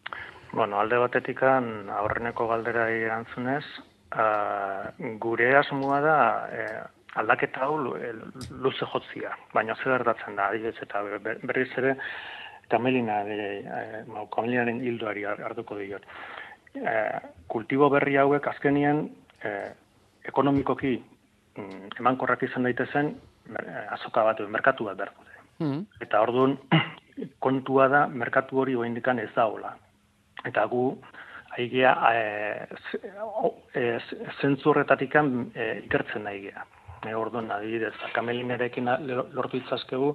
Bueno, 0.51 0.79
alde 0.81 0.97
batetikan 0.99 1.89
aurreneko 1.89 2.47
galdera 2.49 2.89
erantzunez, 2.91 3.63
uh, 4.11 4.89
gure 5.23 5.53
asmoa 5.55 5.99
da 6.03 6.15
eh, 6.51 6.81
aldaketa 7.15 7.63
hau 7.65 7.95
eh, 7.95 8.11
luze 8.51 8.85
jotzia, 8.93 9.31
baina 9.53 9.75
zer 9.79 9.93
gertatzen 9.97 10.35
da, 10.35 10.49
adibidez 10.51 10.75
eta 10.83 11.01
ber- 11.23 11.39
berriz 11.43 11.69
ere 11.79 11.95
kamelina, 12.71 13.21
eh, 13.27 14.03
no, 14.07 14.25
kamelinaren 14.31 14.81
hildoari 14.83 15.23
har- 15.23 15.41
hartuko 15.47 15.77
diot. 15.79 16.03
Eh, 16.75 17.19
kultibo 17.47 17.89
berri 17.89 18.15
hauek 18.17 18.47
azkenien 18.47 19.05
eh, 19.43 19.71
ekonomikoki 20.27 20.97
mm, 21.57 21.95
emankorrak 21.99 22.43
izan 22.47 22.63
daitezen 22.67 23.13
eh, 23.55 23.85
azoka 23.95 24.23
bat, 24.23 24.39
merkatu 24.47 24.83
bat 24.87 24.97
behar 24.99 25.13
dute. 25.15 25.39
Mhm. 25.63 25.79
Eta 26.01 26.21
orduan 26.23 26.57
kontua 27.39 27.87
da 27.87 28.03
merkatu 28.07 28.59
hori 28.65 28.75
oraindikan 28.75 29.19
ez 29.19 29.29
daola. 29.35 29.75
Eta 30.45 30.65
gu 30.65 30.97
aigea 31.57 31.93
e, 32.15 32.67
e, 33.75 33.99
zentzurretatikan 34.41 35.31
e, 35.55 35.65
ikertzen 35.85 36.23
nahi 36.23 36.45
gea. 36.47 36.65
E, 37.05 37.13
orduan 37.17 37.49
adibidez, 37.51 37.93
kamelinarekin 38.13 38.89
lo- 39.09 39.27
lortu 39.33 39.57
itzazkegu 39.57 40.13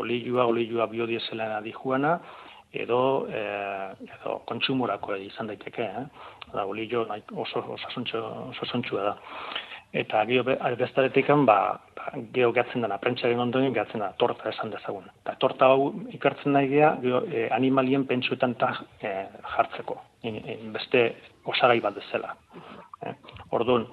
olilua, 0.00 0.46
olilua 0.48 0.86
biodieselena 0.88 1.60
dijuana, 1.64 2.18
edo, 2.72 3.28
e, 3.28 3.42
edo 4.08 4.38
kontsumorako 4.48 5.16
izan 5.20 5.50
daiteke, 5.52 5.84
eh? 5.84 6.04
Da, 6.52 6.64
olio 6.68 7.06
oso 7.36 7.62
osasuntxua 7.76 9.02
da. 9.04 9.16
Eta 9.92 10.24
gero 10.24 10.44
be- 10.44 10.56
bestaretekan, 10.80 11.44
ba, 11.44 11.80
ba, 11.96 12.12
gero 12.32 12.52
gehatzen 12.56 12.80
dena, 12.80 12.96
prentsaren 12.98 13.40
ondoen 13.44 13.74
gehatzen 13.74 14.00
da, 14.00 14.12
torta 14.16 14.48
esan 14.48 14.70
dezagun. 14.72 15.04
Eta 15.20 15.34
torta 15.40 15.68
hau 15.68 15.90
ikertzen 16.16 16.56
nahi 16.56 16.70
gea, 16.70 16.94
gero, 17.02 17.20
e, 17.28 17.48
animalien 17.52 18.06
pentsuetan 18.08 18.54
ta, 18.56 18.70
e, 19.02 19.12
jartzeko, 19.56 19.98
in, 20.22 20.40
in, 20.48 20.72
beste 20.72 21.04
osagai 21.44 21.80
bat 21.84 21.98
bezala. 22.00 22.32
Eh? 23.04 23.14
Orduan, 23.52 23.84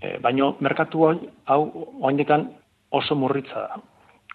e, 0.00 0.18
baino 0.18 0.56
merkatu 0.60 1.06
hau, 1.06 1.14
hau 1.46 1.60
oindekan 2.02 2.48
oso 2.90 3.14
murritza 3.14 3.68
da. 3.68 3.80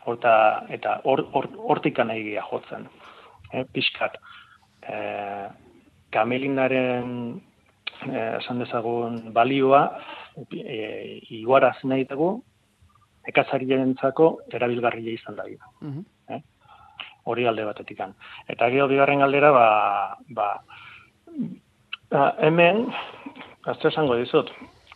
Horta, 0.08 0.34
eta 0.72 1.02
hor, 1.04 1.26
hor, 1.34 1.50
hortikan 1.74 2.08
nahi 2.08 2.24
gea 2.30 2.48
jotzen. 2.48 2.88
Eh, 3.52 3.66
pixkat. 3.74 4.16
E, 4.88 4.96
kamelinaren 6.16 7.42
esan 8.08 8.60
dezagun 8.60 9.34
balioa 9.34 10.00
e, 10.52 11.20
iguaraz 11.30 11.78
nahi 11.84 12.06
dugu 12.06 12.44
ekazarientzako 13.28 14.40
erabilgarria 14.54 15.12
izan 15.14 15.36
da 15.36 15.44
Mhm. 15.82 16.06
eh? 16.30 16.42
hori 17.26 17.46
alde 17.46 17.66
batetikan. 17.66 18.14
Eta 18.48 18.70
gero 18.70 18.88
bigarren 18.88 19.20
galdera, 19.20 19.52
ba, 19.52 20.18
ba, 20.30 20.64
ba 22.10 22.36
hemen, 22.42 22.88
azte 23.66 23.88
esango 23.90 24.16
dizut, 24.16 24.50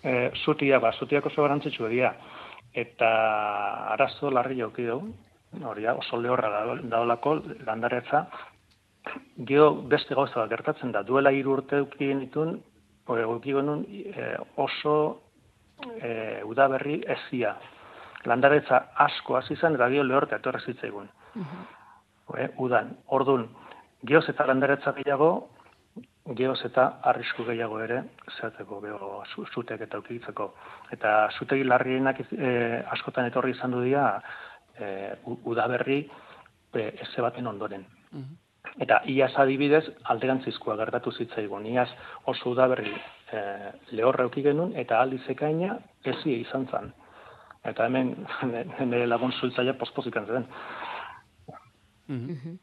e, 0.04 0.32
zutia, 0.44 0.80
ba, 0.80 0.92
zutiak 0.98 1.26
oso 1.26 1.42
garantzitsu 1.44 1.88
dira, 1.88 2.16
eta 2.74 3.94
arazo 3.94 4.32
larri 4.32 4.58
jauki 4.58 4.86
dugu, 4.88 5.14
hori 5.64 5.86
oso 5.88 6.18
lehorra 6.18 6.50
da- 6.50 6.82
daolako 6.96 7.36
landaretza, 7.68 8.28
gero 9.38 9.74
beste 9.84 10.16
gauza 10.16 10.40
bat 10.40 10.50
gertatzen 10.50 10.92
da, 10.92 11.04
duela 11.04 11.32
hiru 11.32 11.52
urte 11.60 11.76
eduki 11.78 12.08
genitun, 12.08 12.56
o, 12.56 12.73
eduki 13.08 13.54
genuen 13.54 13.86
e, 13.90 14.36
oso 14.58 15.22
e, 16.02 16.42
udaberri 16.48 17.02
ezia. 17.18 17.56
Landaretza 18.26 18.80
asko 19.04 19.36
hasi 19.36 19.56
zen, 19.56 19.76
eta 19.76 19.90
gero 19.92 20.04
lehorte 20.08 20.36
etorri 20.36 20.62
zitzaigun. 20.66 21.10
E, 22.38 22.48
udan, 22.64 22.96
ordun, 23.08 23.50
geoz 24.08 24.24
eta 24.32 24.48
landaretza 24.48 24.94
gehiago, 24.96 25.50
geoz 26.40 26.60
eta 26.66 26.86
arrisku 27.12 27.44
gehiago 27.44 27.80
ere 27.84 27.98
zerteko 28.38 28.80
geho 28.82 29.24
zu- 29.34 29.46
zutek 29.54 29.82
eta 29.82 30.00
ukitzeko. 30.00 30.54
Eta 30.96 31.30
zutegi 31.38 31.64
larrienak 31.68 32.22
e, 32.32 32.84
askotan 32.96 33.28
etorri 33.28 33.52
izan 33.52 33.76
du 33.76 33.82
dira 33.84 34.22
e, 34.80 35.16
udaberri 35.44 36.00
e, 36.74 36.88
eze 37.04 37.22
baten 37.22 37.48
ondoren. 37.48 37.86
Eta 38.82 39.02
iaz 39.06 39.32
adibidez 39.38 39.84
alderantzizkoa 40.10 40.76
gertatu 40.80 41.12
zitzaigun. 41.12 41.66
Iaz 41.66 41.90
oso 42.26 42.50
udaberri 42.54 42.94
e, 43.32 43.42
lehorra 43.92 44.24
euki 44.26 44.42
genuen, 44.46 44.72
eta 44.80 45.02
aldiz 45.02 45.22
ekaina 45.30 45.78
ezi 46.04 46.40
izan 46.42 46.66
zen. 46.72 46.94
Eta 47.64 47.86
hemen, 47.86 48.16
nire 48.90 49.06
lagun 49.08 49.32
zultzaia 49.40 49.74
pospozikan 49.80 50.26
zen. 50.28 50.48
Mhm. 52.08 52.58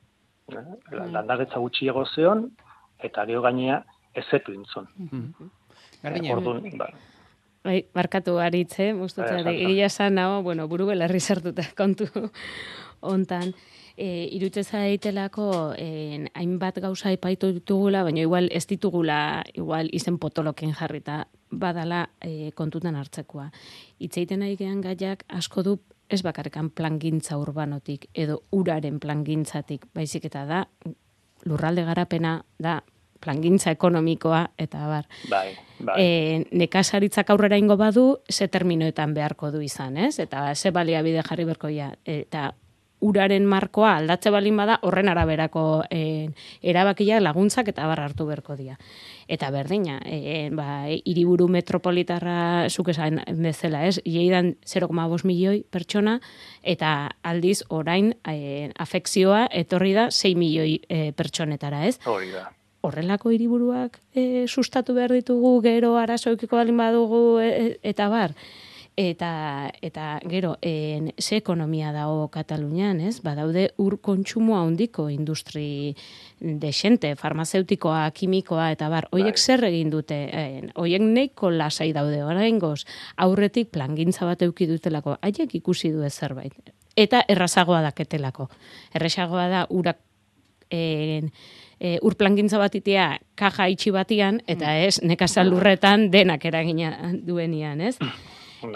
Eh, 0.51 0.65
Landagetza 1.13 1.61
gutxiago 1.63 2.05
zeon, 2.15 2.49
eta 2.99 3.25
gero 3.29 3.43
gainea 3.45 3.85
ezetu 4.19 4.53
intzun. 4.53 4.89
Garbine. 6.03 6.35
Orduan, 6.35 6.67
ba, 6.79 6.91
Bai, 7.63 7.85
markatu 7.95 8.39
aritze, 8.41 8.89
Eh, 8.89 8.95
mustutzea, 8.97 9.37
janta. 9.45 9.53
egia 9.53 9.87
esan 9.87 10.19
hau, 10.19 10.43
bueno, 10.43 10.67
buru 10.67 10.87
belarri 10.89 11.21
sartuta 11.21 11.63
kontu 11.77 12.07
hontan. 13.01 13.53
E, 14.01 14.29
irutze 14.33 14.63
zaitelako 14.65 15.75
en, 15.77 16.31
hainbat 16.33 16.79
gauza 16.81 17.13
epaitu 17.13 17.51
ditugula, 17.53 18.01
baina 18.07 18.23
igual 18.25 18.49
ez 18.49 18.65
ditugula 18.71 19.45
igual 19.53 19.91
izen 19.93 20.17
potoloken 20.19 20.73
jarrita 20.73 21.27
badala 21.51 22.07
e, 22.25 22.53
kontutan 22.57 22.97
hartzekoa. 22.97 23.51
Itzeiten 24.01 24.41
nahi 24.41 24.57
gehan 24.57 24.81
gaiak 24.81 25.27
asko 25.29 25.63
du 25.67 25.77
ez 26.09 26.23
bakarrekan 26.25 26.71
plangintza 26.71 27.37
urbanotik 27.39 28.09
edo 28.15 28.41
uraren 28.57 28.99
plangintzatik, 29.03 29.85
baizik 29.95 30.25
eta 30.31 30.47
da 30.49 30.65
lurralde 31.45 31.85
garapena 31.85 32.41
da 32.59 32.81
plangintza 33.21 33.71
ekonomikoa 33.77 34.47
eta 34.59 34.87
bar. 34.89 35.07
bai, 35.31 35.53
bai. 35.79 35.97
E, 36.01 36.07
nekazaritzak 36.57 37.31
aurrera 37.31 37.59
ingo 37.61 37.77
badu, 37.77 38.07
ze 38.29 38.49
terminoetan 38.49 39.15
beharko 39.15 39.51
du 39.53 39.61
izan, 39.61 39.97
ez? 39.97 40.19
Eta 40.19 40.55
ze 40.55 40.73
baliabide 40.73 41.23
jarri 41.29 41.45
berkoia. 41.45 41.93
Eta 42.05 42.55
uraren 43.01 43.47
markoa 43.49 43.95
aldatze 43.99 44.31
balin 44.33 44.57
bada, 44.61 44.79
horren 44.87 45.09
araberako 45.09 45.65
e, 45.91 46.29
erabakia 46.63 47.21
laguntzak 47.21 47.71
eta 47.73 47.87
bar 47.89 48.03
hartu 48.05 48.27
berko 48.29 48.57
dira. 48.59 48.77
Eta 49.31 49.51
berdina, 49.55 50.01
e, 50.05 50.49
ba, 50.53 50.85
hiriburu 50.91 51.47
metropolitarra 51.49 52.69
zuk 52.69 52.91
esan 52.93 53.21
bezala, 53.39 53.85
ez? 53.87 54.01
Ieidan 54.05 54.55
0,5 54.67 55.25
milioi 55.29 55.63
pertsona, 55.63 56.19
eta 56.63 57.11
aldiz 57.23 57.61
orain 57.69 58.13
e, 58.27 58.71
afekzioa 58.77 59.47
etorri 59.63 59.95
da 59.97 60.09
6 60.11 60.35
milioi 60.39 60.81
e, 60.89 61.13
pertsonetara, 61.17 61.85
ez? 61.87 61.99
Hori 62.07 62.33
da. 62.35 62.49
horrelako 62.81 63.31
hiriburuak 63.31 63.99
e, 64.17 64.47
sustatu 64.49 64.95
behar 64.97 65.13
ditugu, 65.13 65.61
gero 65.63 65.97
arazo 66.01 66.31
eukiko 66.33 66.57
balin 66.57 66.79
badugu 66.81 67.39
e, 67.45 67.79
eta 67.83 68.09
bar. 68.09 68.33
Eta, 68.97 69.71
eta 69.81 70.21
gero, 70.29 70.57
en, 70.61 71.13
ze 71.17 71.37
ekonomia 71.39 71.93
dago 71.93 72.29
Katalunian, 72.29 73.01
ez? 73.01 73.23
Badaude 73.23 73.71
ur 73.79 73.97
kontsumo 74.03 74.59
handiko 74.59 75.09
industri 75.09 75.95
desente, 76.41 77.15
farmazeutikoa, 77.17 78.11
kimikoa, 78.11 78.71
eta 78.75 78.91
bar, 78.93 79.07
hoiek 79.13 79.39
zer 79.39 79.65
egin 79.71 79.93
dute, 79.95 80.19
hoiek 80.75 81.07
neiko 81.07 81.51
lasai 81.55 81.93
daude 81.97 82.21
oraingoz, 82.25 82.85
aurretik 83.17 83.71
plangintza 83.71 84.27
bat 84.29 84.43
euki 84.43 84.69
dutelako, 84.69 85.17
haiek 85.23 85.55
ikusi 85.55 85.93
du 85.95 86.05
zerbait. 86.11 86.53
Eta 86.97 87.23
errazagoa 87.29 87.81
daketelako. 87.87 88.51
Errazagoa 88.95 89.49
da 89.49 89.67
urak 89.71 90.03
en, 90.71 91.31
e, 91.79 91.99
urplangintza 92.03 92.59
bat 92.59 92.75
itea 92.75 93.07
kaja 93.35 93.69
itxi 93.73 93.95
batian, 93.95 94.43
eta 94.47 94.77
ez 94.79 95.01
nekazal 95.03 95.49
lurretan 95.51 96.11
denak 96.11 96.45
eragina 96.45 96.93
duenian, 97.27 97.81
ez? 97.81 97.97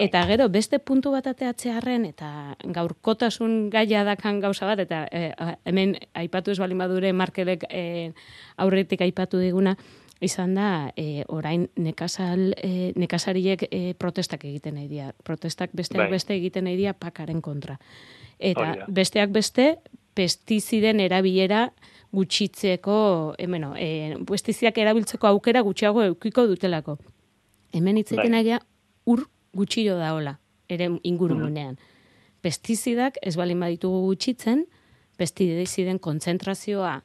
Eta 0.01 0.23
gero, 0.27 0.49
beste 0.49 0.79
puntu 0.81 1.13
bat 1.13 1.27
ateatzearren, 1.29 2.07
eta 2.09 2.29
gaurkotasun 2.77 3.69
gaia 3.73 4.05
dakan 4.07 4.41
gauza 4.41 4.67
bat, 4.69 4.81
eta 4.81 5.05
e, 5.13 5.33
hemen 5.69 5.97
aipatu 6.17 6.55
ez 6.55 6.59
balin 6.63 6.81
badure 6.81 7.13
markelek 7.13 7.67
e, 7.69 8.13
aurretik 8.57 9.05
aipatu 9.05 9.41
diguna, 9.43 9.77
izan 10.25 10.55
da, 10.57 10.69
e, 10.97 11.25
orain 11.29 11.69
nekazal, 11.77 12.55
e, 12.57 12.93
nekazariek 12.97 13.67
e, 13.69 13.83
protestak 13.99 14.47
egiten 14.49 14.79
nahi 14.79 14.89
dira. 14.89 15.13
Protestak 15.27 15.75
besteak 15.77 16.07
Bai. 16.07 16.13
beste 16.17 16.37
egiten 16.37 16.65
nahi 16.65 16.79
dira 16.81 16.95
pakaren 16.97 17.43
kontra. 17.45 17.79
Eta 18.39 18.61
Hori 18.61 18.79
da. 18.81 18.87
besteak 18.89 19.35
beste, 19.35 19.69
pestiziden 20.15 21.01
erabilera 21.03 21.69
gutxitzeko, 22.15 23.35
bueno, 23.49 23.75
e, 23.77 24.17
pestizidak 24.29 24.79
erabiltzeko 24.79 25.29
aukera 25.29 25.65
gutxiago 25.67 26.05
eukiko 26.07 26.47
dutelako. 26.47 26.99
Hemen 27.75 27.99
hitz 27.99 28.13
egiten 28.15 28.39
Bai. 28.39 28.59
ur 29.05 29.27
gutxio 29.55 29.97
daola, 29.99 30.39
ere 30.69 30.91
ingurumunean. 31.03 31.79
Pestizidak 32.45 33.19
ez 33.23 33.37
balin 33.41 33.61
baditugu 33.61 34.03
gutxitzen, 34.09 34.67
pestiziden 35.17 36.01
kontzentrazioa 36.03 36.99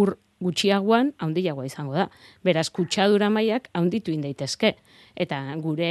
ur 0.00 0.16
gutxiagoan 0.40 1.12
handiagoa 1.20 1.66
izango 1.68 1.94
da. 1.94 2.08
Beraz, 2.44 2.68
kutsadura 2.72 3.28
mailak 3.30 3.68
handitu 3.76 4.12
in 4.14 4.24
daitezke. 4.24 4.74
Eta 5.20 5.42
gure 5.60 5.90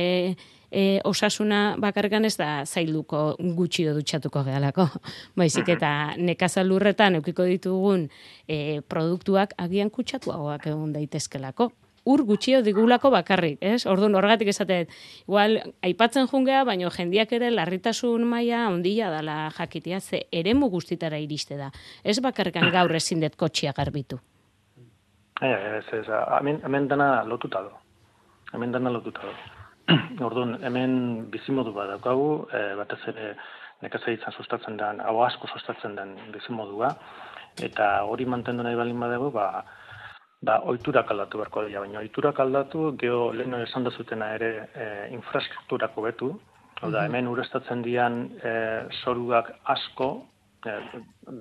e, 0.72 0.84
osasuna 1.06 1.76
bakargan 1.82 2.26
ez 2.26 2.36
da 2.40 2.50
zailduko 2.66 3.36
gutxio 3.58 3.94
dutxatuko 3.98 4.44
gehalako. 4.48 4.88
Baizik 5.40 5.70
eta 5.76 6.16
nekazal 6.18 6.70
lurretan 6.72 7.20
eukiko 7.20 7.46
ditugun 7.50 8.08
e, 8.48 8.82
produktuak 8.82 9.54
agian 9.58 9.94
kutsatuagoak 9.94 10.68
egon 10.74 10.94
daitezkelako. 10.98 11.72
Ur 12.10 12.24
gutxio 12.26 12.62
digulako 12.66 13.12
bakarrik, 13.14 13.60
ez? 13.62 13.86
Orduan 13.90 14.16
horregatik 14.18 14.50
esaten, 14.50 14.90
igual 15.28 15.60
aipatzen 15.86 16.30
jungea, 16.32 16.64
baino 16.66 16.90
jendiak 16.96 17.36
ere 17.38 17.52
larritasun 17.54 18.26
maila 18.28 18.66
handia 18.68 19.12
dala 19.14 19.38
jakitea, 19.58 20.00
ze 20.00 20.24
eremu 20.32 20.72
guztitara 20.74 21.20
iriste 21.22 21.58
da. 21.58 21.70
Ez 22.04 22.18
bakarrikan 22.26 22.72
gaur 22.74 22.96
ezin 22.96 23.22
dut 23.22 23.38
kotxia 23.38 23.76
garbitu. 23.78 24.20
Ez, 25.42 25.86
ez, 25.94 26.06
hemen, 26.40 26.60
hemen 26.66 26.90
dana 26.90 27.24
lotuta 27.24 27.62
do. 27.64 27.78
Hemen 28.54 28.74
dana 28.74 28.92
lotuta 28.92 29.30
do. 29.30 29.36
Orduan, 30.28 30.58
hemen 30.66 30.92
bizimodu 31.32 31.74
bat 31.74 31.94
daukagu, 31.94 32.30
e, 32.52 32.64
batez 32.80 33.00
ere 33.14 33.34
nekazaritzan 33.84 34.36
sustatzen 34.36 34.78
den, 34.78 35.00
hau 35.06 35.22
asko 35.24 35.48
sustatzen 35.54 35.96
den 35.96 36.16
bizimodua, 36.34 36.92
eta 37.64 37.92
hori 38.10 38.28
mantendu 38.30 38.66
nahi 38.66 38.78
balin 38.78 39.00
badugu, 39.00 39.32
ba, 39.38 39.64
ba, 40.42 40.60
oiturak 40.72 41.12
aldatu 41.12 41.42
beharko 41.42 41.66
dira, 41.68 41.84
baina 41.84 42.02
oiturak 42.02 42.40
aldatu, 42.40 42.92
geho 43.00 43.30
lehen 43.36 43.56
esan 43.62 43.88
da 43.88 43.92
zutena 43.92 44.32
ere 44.38 44.52
e, 44.74 44.90
infrastrukturak 45.18 45.98
hobetu, 45.98 46.34
hau 46.82 46.92
da, 46.92 47.06
hemen 47.06 47.28
urestatzen 47.28 47.84
dian 47.84 48.22
e, 48.40 48.54
soruak 49.02 49.52
asko, 49.76 50.10
e, 50.66 50.78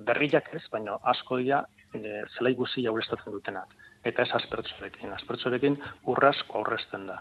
berriak 0.09 0.51
ez, 0.55 0.65
baina 0.71 0.97
asko 1.13 1.39
dira 1.43 1.63
e, 1.93 2.23
zelai 2.37 2.53
guzia 2.59 2.91
urestatzen 2.95 3.33
dutenak. 3.35 3.75
Eta 4.03 4.23
ez 4.23 4.31
aspertzorekin. 4.35 5.11
Aspertzorekin 5.15 5.75
urrasko 6.07 6.59
aurrezten 6.59 7.07
da. 7.09 7.19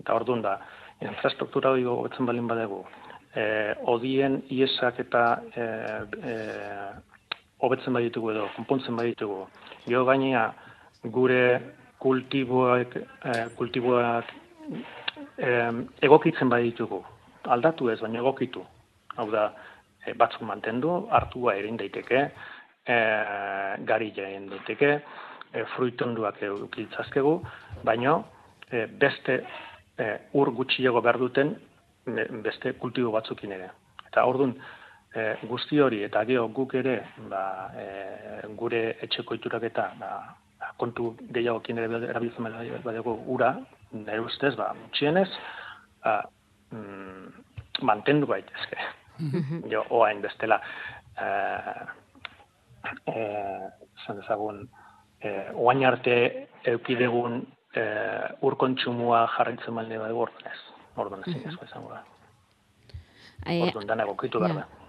Eta 0.00 0.14
orduan 0.16 0.42
da, 0.42 0.56
infrastruktura 1.04 1.74
hori 1.74 1.84
hobetzen 1.86 2.26
balin 2.26 2.48
badegu, 2.50 2.80
e, 3.34 3.44
odien 3.90 4.40
iesak 4.50 4.98
eta 5.04 5.24
e, 5.54 5.66
e, 6.32 6.34
hobetzen 7.60 7.94
baditugu 7.94 8.32
edo, 8.32 8.48
konpontzen 8.56 8.96
baditugu. 8.96 9.44
Gero 9.86 10.04
gainea, 10.08 10.48
gure 11.04 11.60
kultiboak, 11.98 12.96
e, 13.24 13.32
kultiboak 13.56 14.32
e, 15.38 15.50
egokitzen 16.02 16.48
baditugu. 16.48 17.02
Aldatu 17.48 17.90
ez, 17.90 18.00
baina 18.00 18.20
egokitu. 18.20 18.64
Hau 19.16 19.28
da, 19.32 19.50
e, 20.04 20.14
batzuk 20.14 20.44
mantendu, 20.48 21.06
hartua 21.10 21.56
erin 21.60 21.78
daiteke, 21.80 22.26
e, 22.84 22.98
garila 23.88 24.28
egin 24.28 24.50
daiteke, 24.52 24.92
e, 25.52 25.64
fruitonduak 25.74 26.42
eukitzazkegu, 26.48 27.38
baina 27.84 28.20
e, 28.70 28.86
beste 28.86 29.40
e, 29.98 30.12
ur 30.32 30.52
gutxiago 30.56 31.02
behar 31.04 31.18
duten 31.18 31.56
beste 32.44 32.72
kultibo 32.80 33.12
batzukin 33.12 33.52
ere. 33.52 33.70
Eta 34.08 34.24
orduan, 34.26 34.54
e, 35.14 35.34
guzti 35.48 35.80
hori 35.80 36.02
eta 36.06 36.22
gero 36.28 36.48
guk 36.54 36.74
ere 36.80 36.96
ba, 37.30 37.42
e, 37.76 37.86
gure 38.58 38.82
etxeko 39.06 39.36
iturak 39.38 39.66
eta 39.70 39.90
ba, 40.00 40.12
kontu 40.80 41.12
gehiagokin 41.34 41.78
ere 41.78 42.00
erabiltzen 42.10 42.46
badi- 42.46 42.82
badugu 42.84 43.16
ura, 43.34 43.52
nire 43.92 44.20
ustez, 44.24 44.54
ba, 44.56 44.72
mutxienez, 44.78 45.28
ba, 46.04 46.16
mm, 46.72 47.26
mantendu 47.86 48.26
gaitezke. 48.30 48.78
jo, 49.72 49.84
oain 49.90 50.22
bestela, 50.24 50.60
eh, 51.20 51.82
eh, 53.12 53.68
esan 54.00 54.20
dezagun, 54.22 54.64
eh, 55.20 55.50
oain 55.54 55.84
arte 55.84 56.16
eukidegun 56.64 57.42
eh, 57.76 58.28
urkontsumua 58.42 59.26
jarraitzen 59.36 59.76
balde 59.76 59.98
badugu 60.00 60.26
orduan 60.28 60.52
ez. 60.52 60.60
Orduan 60.96 61.22
ezko 61.28 61.68
izango 61.68 61.92
da. 61.94 62.02
Orduan 63.68 63.86
dana 63.86 64.04
egokitu 64.08 64.40
behar 64.42 64.62
da. 64.62 64.79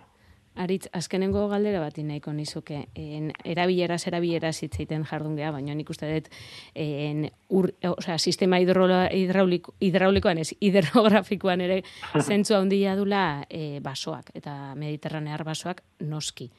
Aritz, 0.60 0.90
azkenengo 0.92 1.46
galdera 1.48 1.80
bat 1.80 1.96
nahiko 2.04 2.34
nizuke. 2.36 2.82
En, 3.00 3.32
erabileraz, 3.48 4.02
erabileraz 4.10 4.58
hitz 4.66 4.74
egiten 4.76 5.06
jardun 5.08 5.38
geha, 5.40 5.52
baina 5.56 5.74
nik 5.78 5.90
uste 5.90 6.10
dut 6.12 6.28
en, 6.76 7.30
ur, 7.50 7.70
osea, 7.88 8.18
sistema 8.20 8.60
hidrola, 8.60 9.06
hidrauliko, 9.16 9.74
hidraulikoan 9.80 10.42
ez, 10.44 10.50
hidrografikoan 10.60 11.64
ere 11.64 11.82
zentzu 12.28 12.58
handia 12.60 12.98
dula 13.00 13.46
e, 13.50 13.80
basoak, 13.84 14.34
eta 14.36 14.76
mediterranear 14.76 15.46
basoak 15.48 15.84
noski. 16.04 16.52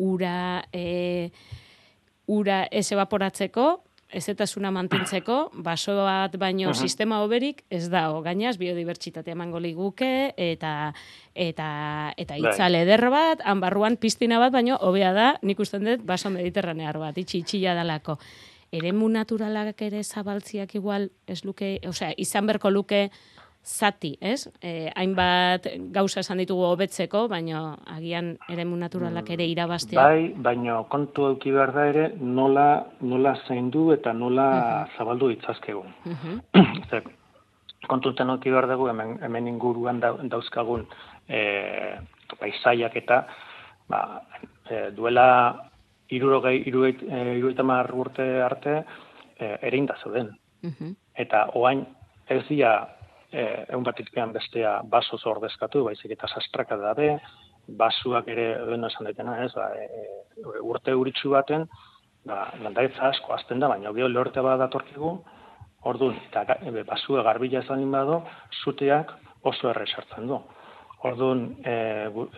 Ura, 0.00 0.64
e, 0.72 1.30
ura 2.32 2.64
ez 2.72 2.86
evaporatzeko, 2.96 3.68
ezetasuna 4.14 4.70
mantentzeko, 4.70 5.50
baso 5.54 5.96
bat 5.96 6.36
baino 6.38 6.70
Mhm. 6.70 6.74
sistema 6.78 7.20
hoberik 7.22 7.64
ez 7.70 7.90
dago. 7.90 8.22
Gainaz, 8.22 8.56
biodibertsitatea 8.58 9.32
emango 9.32 9.60
liguke, 9.60 10.32
eta 10.36 10.94
eta 11.34 12.14
eta 12.16 12.34
Bai. 12.38 12.50
itzal 12.52 12.74
eder 12.74 13.10
bat, 13.10 13.40
han 13.44 13.60
barruan 13.60 13.96
piztina 13.96 14.38
bat, 14.38 14.52
baino 14.52 14.76
hobea 14.80 15.12
da, 15.12 15.38
nik 15.42 15.58
usten 15.60 15.84
dut, 15.84 16.04
baso 16.06 16.30
mediterranear 16.30 16.98
bat, 16.98 17.18
itxi 17.18 17.38
itxila 17.42 17.74
dalako. 17.74 18.18
Eremu 18.74 19.08
naturalak 19.08 19.80
ere 19.82 20.02
zabaltziak 20.02 20.74
igual, 20.74 21.10
ez 21.28 21.44
luke, 21.44 21.80
osea, 21.86 22.12
izan 22.16 22.46
berko 22.46 22.70
luke 22.70 23.10
zati, 23.64 24.12
ez? 24.20 24.46
E, 24.60 24.90
hainbat 24.94 25.66
gauza 25.92 26.20
esan 26.20 26.38
ditugu 26.42 26.66
hobetzeko, 26.68 27.24
baino 27.32 27.78
agian 27.96 28.34
eremu 28.52 28.76
naturalak 28.76 29.30
ere 29.32 29.46
irabaztea. 29.48 30.02
Bai, 30.04 30.34
baino 30.36 30.82
kontu 30.92 31.30
eduki 31.30 31.52
behar 31.54 31.72
da 31.72 31.86
ere 31.88 32.06
nola, 32.20 32.68
nola 33.00 33.34
zaindu 33.48 33.90
eta 33.96 34.12
nola 34.12 34.48
zabaldu 34.98 35.32
ditzazkegun. 35.32 35.94
Mhm. 36.04 36.40
Zer, 36.90 37.08
kontuten 37.88 38.30
eduki 38.30 38.52
behar 38.52 38.68
dugu 38.68 38.90
hemen, 38.92 39.16
hemen 39.24 39.48
inguruan 39.48 40.00
da, 40.00 40.12
dauzkagun 40.36 40.84
e, 41.28 41.40
paisaiak 42.38 42.96
eta 43.00 43.24
ba, 43.88 44.22
e, 44.68 44.90
duela 44.96 45.26
irurogei, 46.12 46.60
irurogeita 46.68 47.06
e, 47.08 47.22
hirurogeita 47.38 47.64
hamar 47.64 47.90
urte 47.94 48.28
arte 48.42 48.76
e, 49.38 49.56
ere 49.62 49.76
inda 49.76 49.96
zeuden. 50.02 50.34
Mhm. 50.62 50.92
Eta 51.24 51.46
oain 51.54 51.86
ez 52.28 52.42
dira 52.48 52.74
eh, 53.34 53.64
egun 53.68 53.84
batikpean 53.86 54.32
bestea 54.32 54.78
basoz 54.90 55.20
ordezkatu, 55.26 55.84
baizik 55.88 56.14
eta 56.14 56.30
sastraka 56.30 56.78
dabe, 56.80 57.10
basuak 57.66 58.28
ere 58.28 58.46
duen 58.66 58.84
esan 58.88 59.08
daitena, 59.08 59.38
ez, 59.44 59.52
ba, 59.56 59.70
e, 59.74 60.46
urte 60.62 60.94
uritsu 60.94 61.32
baten, 61.32 61.66
ba, 62.28 62.46
landaitza 62.62 63.08
asko 63.10 63.34
azten 63.34 63.62
da, 63.62 63.70
baina 63.72 63.92
gero 63.96 64.10
lehorte 64.12 64.44
bat 64.44 64.60
datorkigu, 64.60 65.14
orduan, 65.90 66.18
eta 66.28 66.58
e, 66.60 66.84
basua 66.84 67.24
garbila 67.26 67.62
ez 67.62 67.68
baldin 67.68 67.92
bado, 67.92 68.22
zuteak 68.62 69.12
oso 69.42 69.70
erre 69.72 69.86
sartzen 69.86 70.28
du. 70.28 70.40
Orduan, 71.04 71.46
e, 71.64 71.74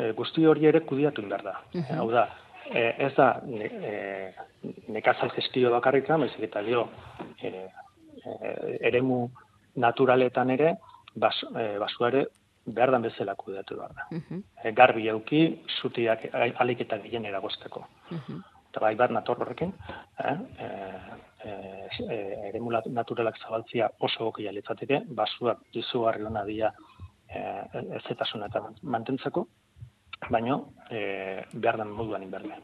e, 0.03 0.11
guzti 0.19 0.47
hori 0.47 0.67
ere 0.67 0.83
kudiatu 0.87 1.23
behar 1.27 1.43
da. 1.47 1.57
Mhm. 1.75 1.99
Hau 2.01 2.11
da, 2.11 2.29
e, 2.71 2.87
ez 3.09 3.13
da 3.19 3.29
ne, 3.47 3.67
e, 3.67 4.73
nekazal 4.95 5.31
gestio 5.35 5.71
bakarrika, 5.75 6.19
baizik 6.19 6.49
eta 6.49 6.63
gero 6.67 6.89
e, 7.43 7.53
e, 8.25 8.55
eremu 8.91 9.27
naturaletan 9.77 10.51
ere, 10.51 10.75
bas, 11.15 11.37
e, 11.55 11.77
basua 11.79 12.09
ere 12.09 12.27
behar 12.67 12.91
dan 12.91 13.03
bezala 13.07 13.37
kudeatu 13.39 13.77
behar 13.79 13.95
da. 13.95 14.07
Mhm. 14.11 14.43
E, 14.65 14.73
garbi 14.73 15.09
euki, 15.09 15.63
zutiak 15.81 16.29
alik 16.35 16.81
eta 16.81 16.99
gehien 16.99 17.25
eragozteko. 17.25 17.87
Mhm. 18.11 18.43
Eta 18.71 18.81
bai 18.81 18.95
bat 18.95 19.11
nator 19.11 19.41
horrekin, 19.41 19.73
eh? 20.21 20.37
e, 20.61 20.67
e, 21.49 22.53
e, 22.53 22.61
naturalak 22.91 23.39
zabaltzia 23.39 23.89
oso 24.01 24.25
gokia 24.25 24.53
litzateke, 24.53 25.01
basuak 25.09 25.63
izugarri 25.73 26.25
hona 26.25 26.45
dira 26.45 26.73
e, 27.29 27.41
ezetasuna 28.01 28.51
eta 28.51 28.61
mantentzeko, 28.83 29.47
baino 30.29 30.73
e, 30.91 31.45
behar 31.55 31.79
den 31.79 31.89
moduan 31.89 32.23
inberdea. 32.23 32.59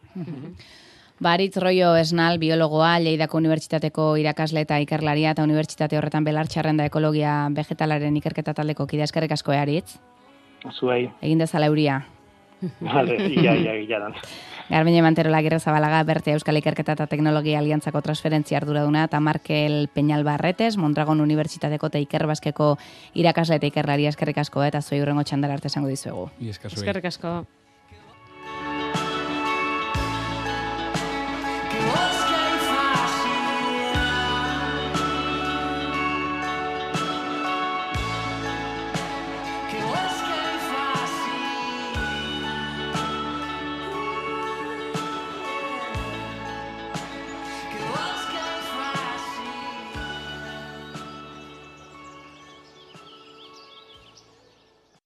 Baritz 1.20 1.56
Roio 1.56 1.94
Esnal, 1.96 2.38
biologoa, 2.38 2.98
Lleidako 3.00 3.38
Unibertsitateko 3.38 4.16
irakasle 4.18 4.64
eta 4.66 4.78
ikerlaria 4.82 5.34
eta 5.36 5.44
unibertsitate 5.44 5.98
horretan 5.98 6.24
belartxarren 6.24 6.80
da 6.80 6.86
ekologia 6.88 7.48
vegetalaren 7.54 8.16
ikerketa 8.16 8.54
taldeko 8.54 8.86
kidea 8.86 9.04
eskerrik 9.04 9.32
asko 9.36 9.52
Aritz. 9.52 9.98
Zuei, 10.72 11.10
Egin 11.20 11.38
dezala 11.38 11.66
euria. 11.66 12.02
vale, 12.80 13.16
ia, 13.28 13.54
ia, 13.54 13.76
ia 13.78 13.98
dan. 13.98 14.14
Garbiñe 14.68 15.02
Manterola 15.02 15.42
Zabalaga, 15.58 16.02
Berte 16.04 16.32
Euskal 16.32 16.56
Ikerketa 16.56 16.92
eta 16.92 17.06
Teknologia 17.06 17.58
Aliantzako 17.58 18.00
transferentzia 18.00 18.58
arduraduna 18.58 19.04
eta 19.04 19.20
Markel 19.20 19.88
Peñalbarretes, 19.92 20.76
Mondragon 20.76 21.20
Unibertsitateko 21.20 21.86
eta 21.86 21.98
Ikerbaskeko 21.98 22.78
irakasle 23.14 23.56
eta 23.56 23.66
ikerlaria 23.66 24.08
eskerrik 24.08 24.38
asko 24.38 24.62
eta 24.64 24.80
zoi 24.80 25.02
urrengo 25.02 25.24
txandara 25.24 25.54
arte 25.54 25.68
esango 25.68 25.88
dizuegu. 25.88 26.30
Eskerrik 26.40 27.04
asko. 27.04 27.44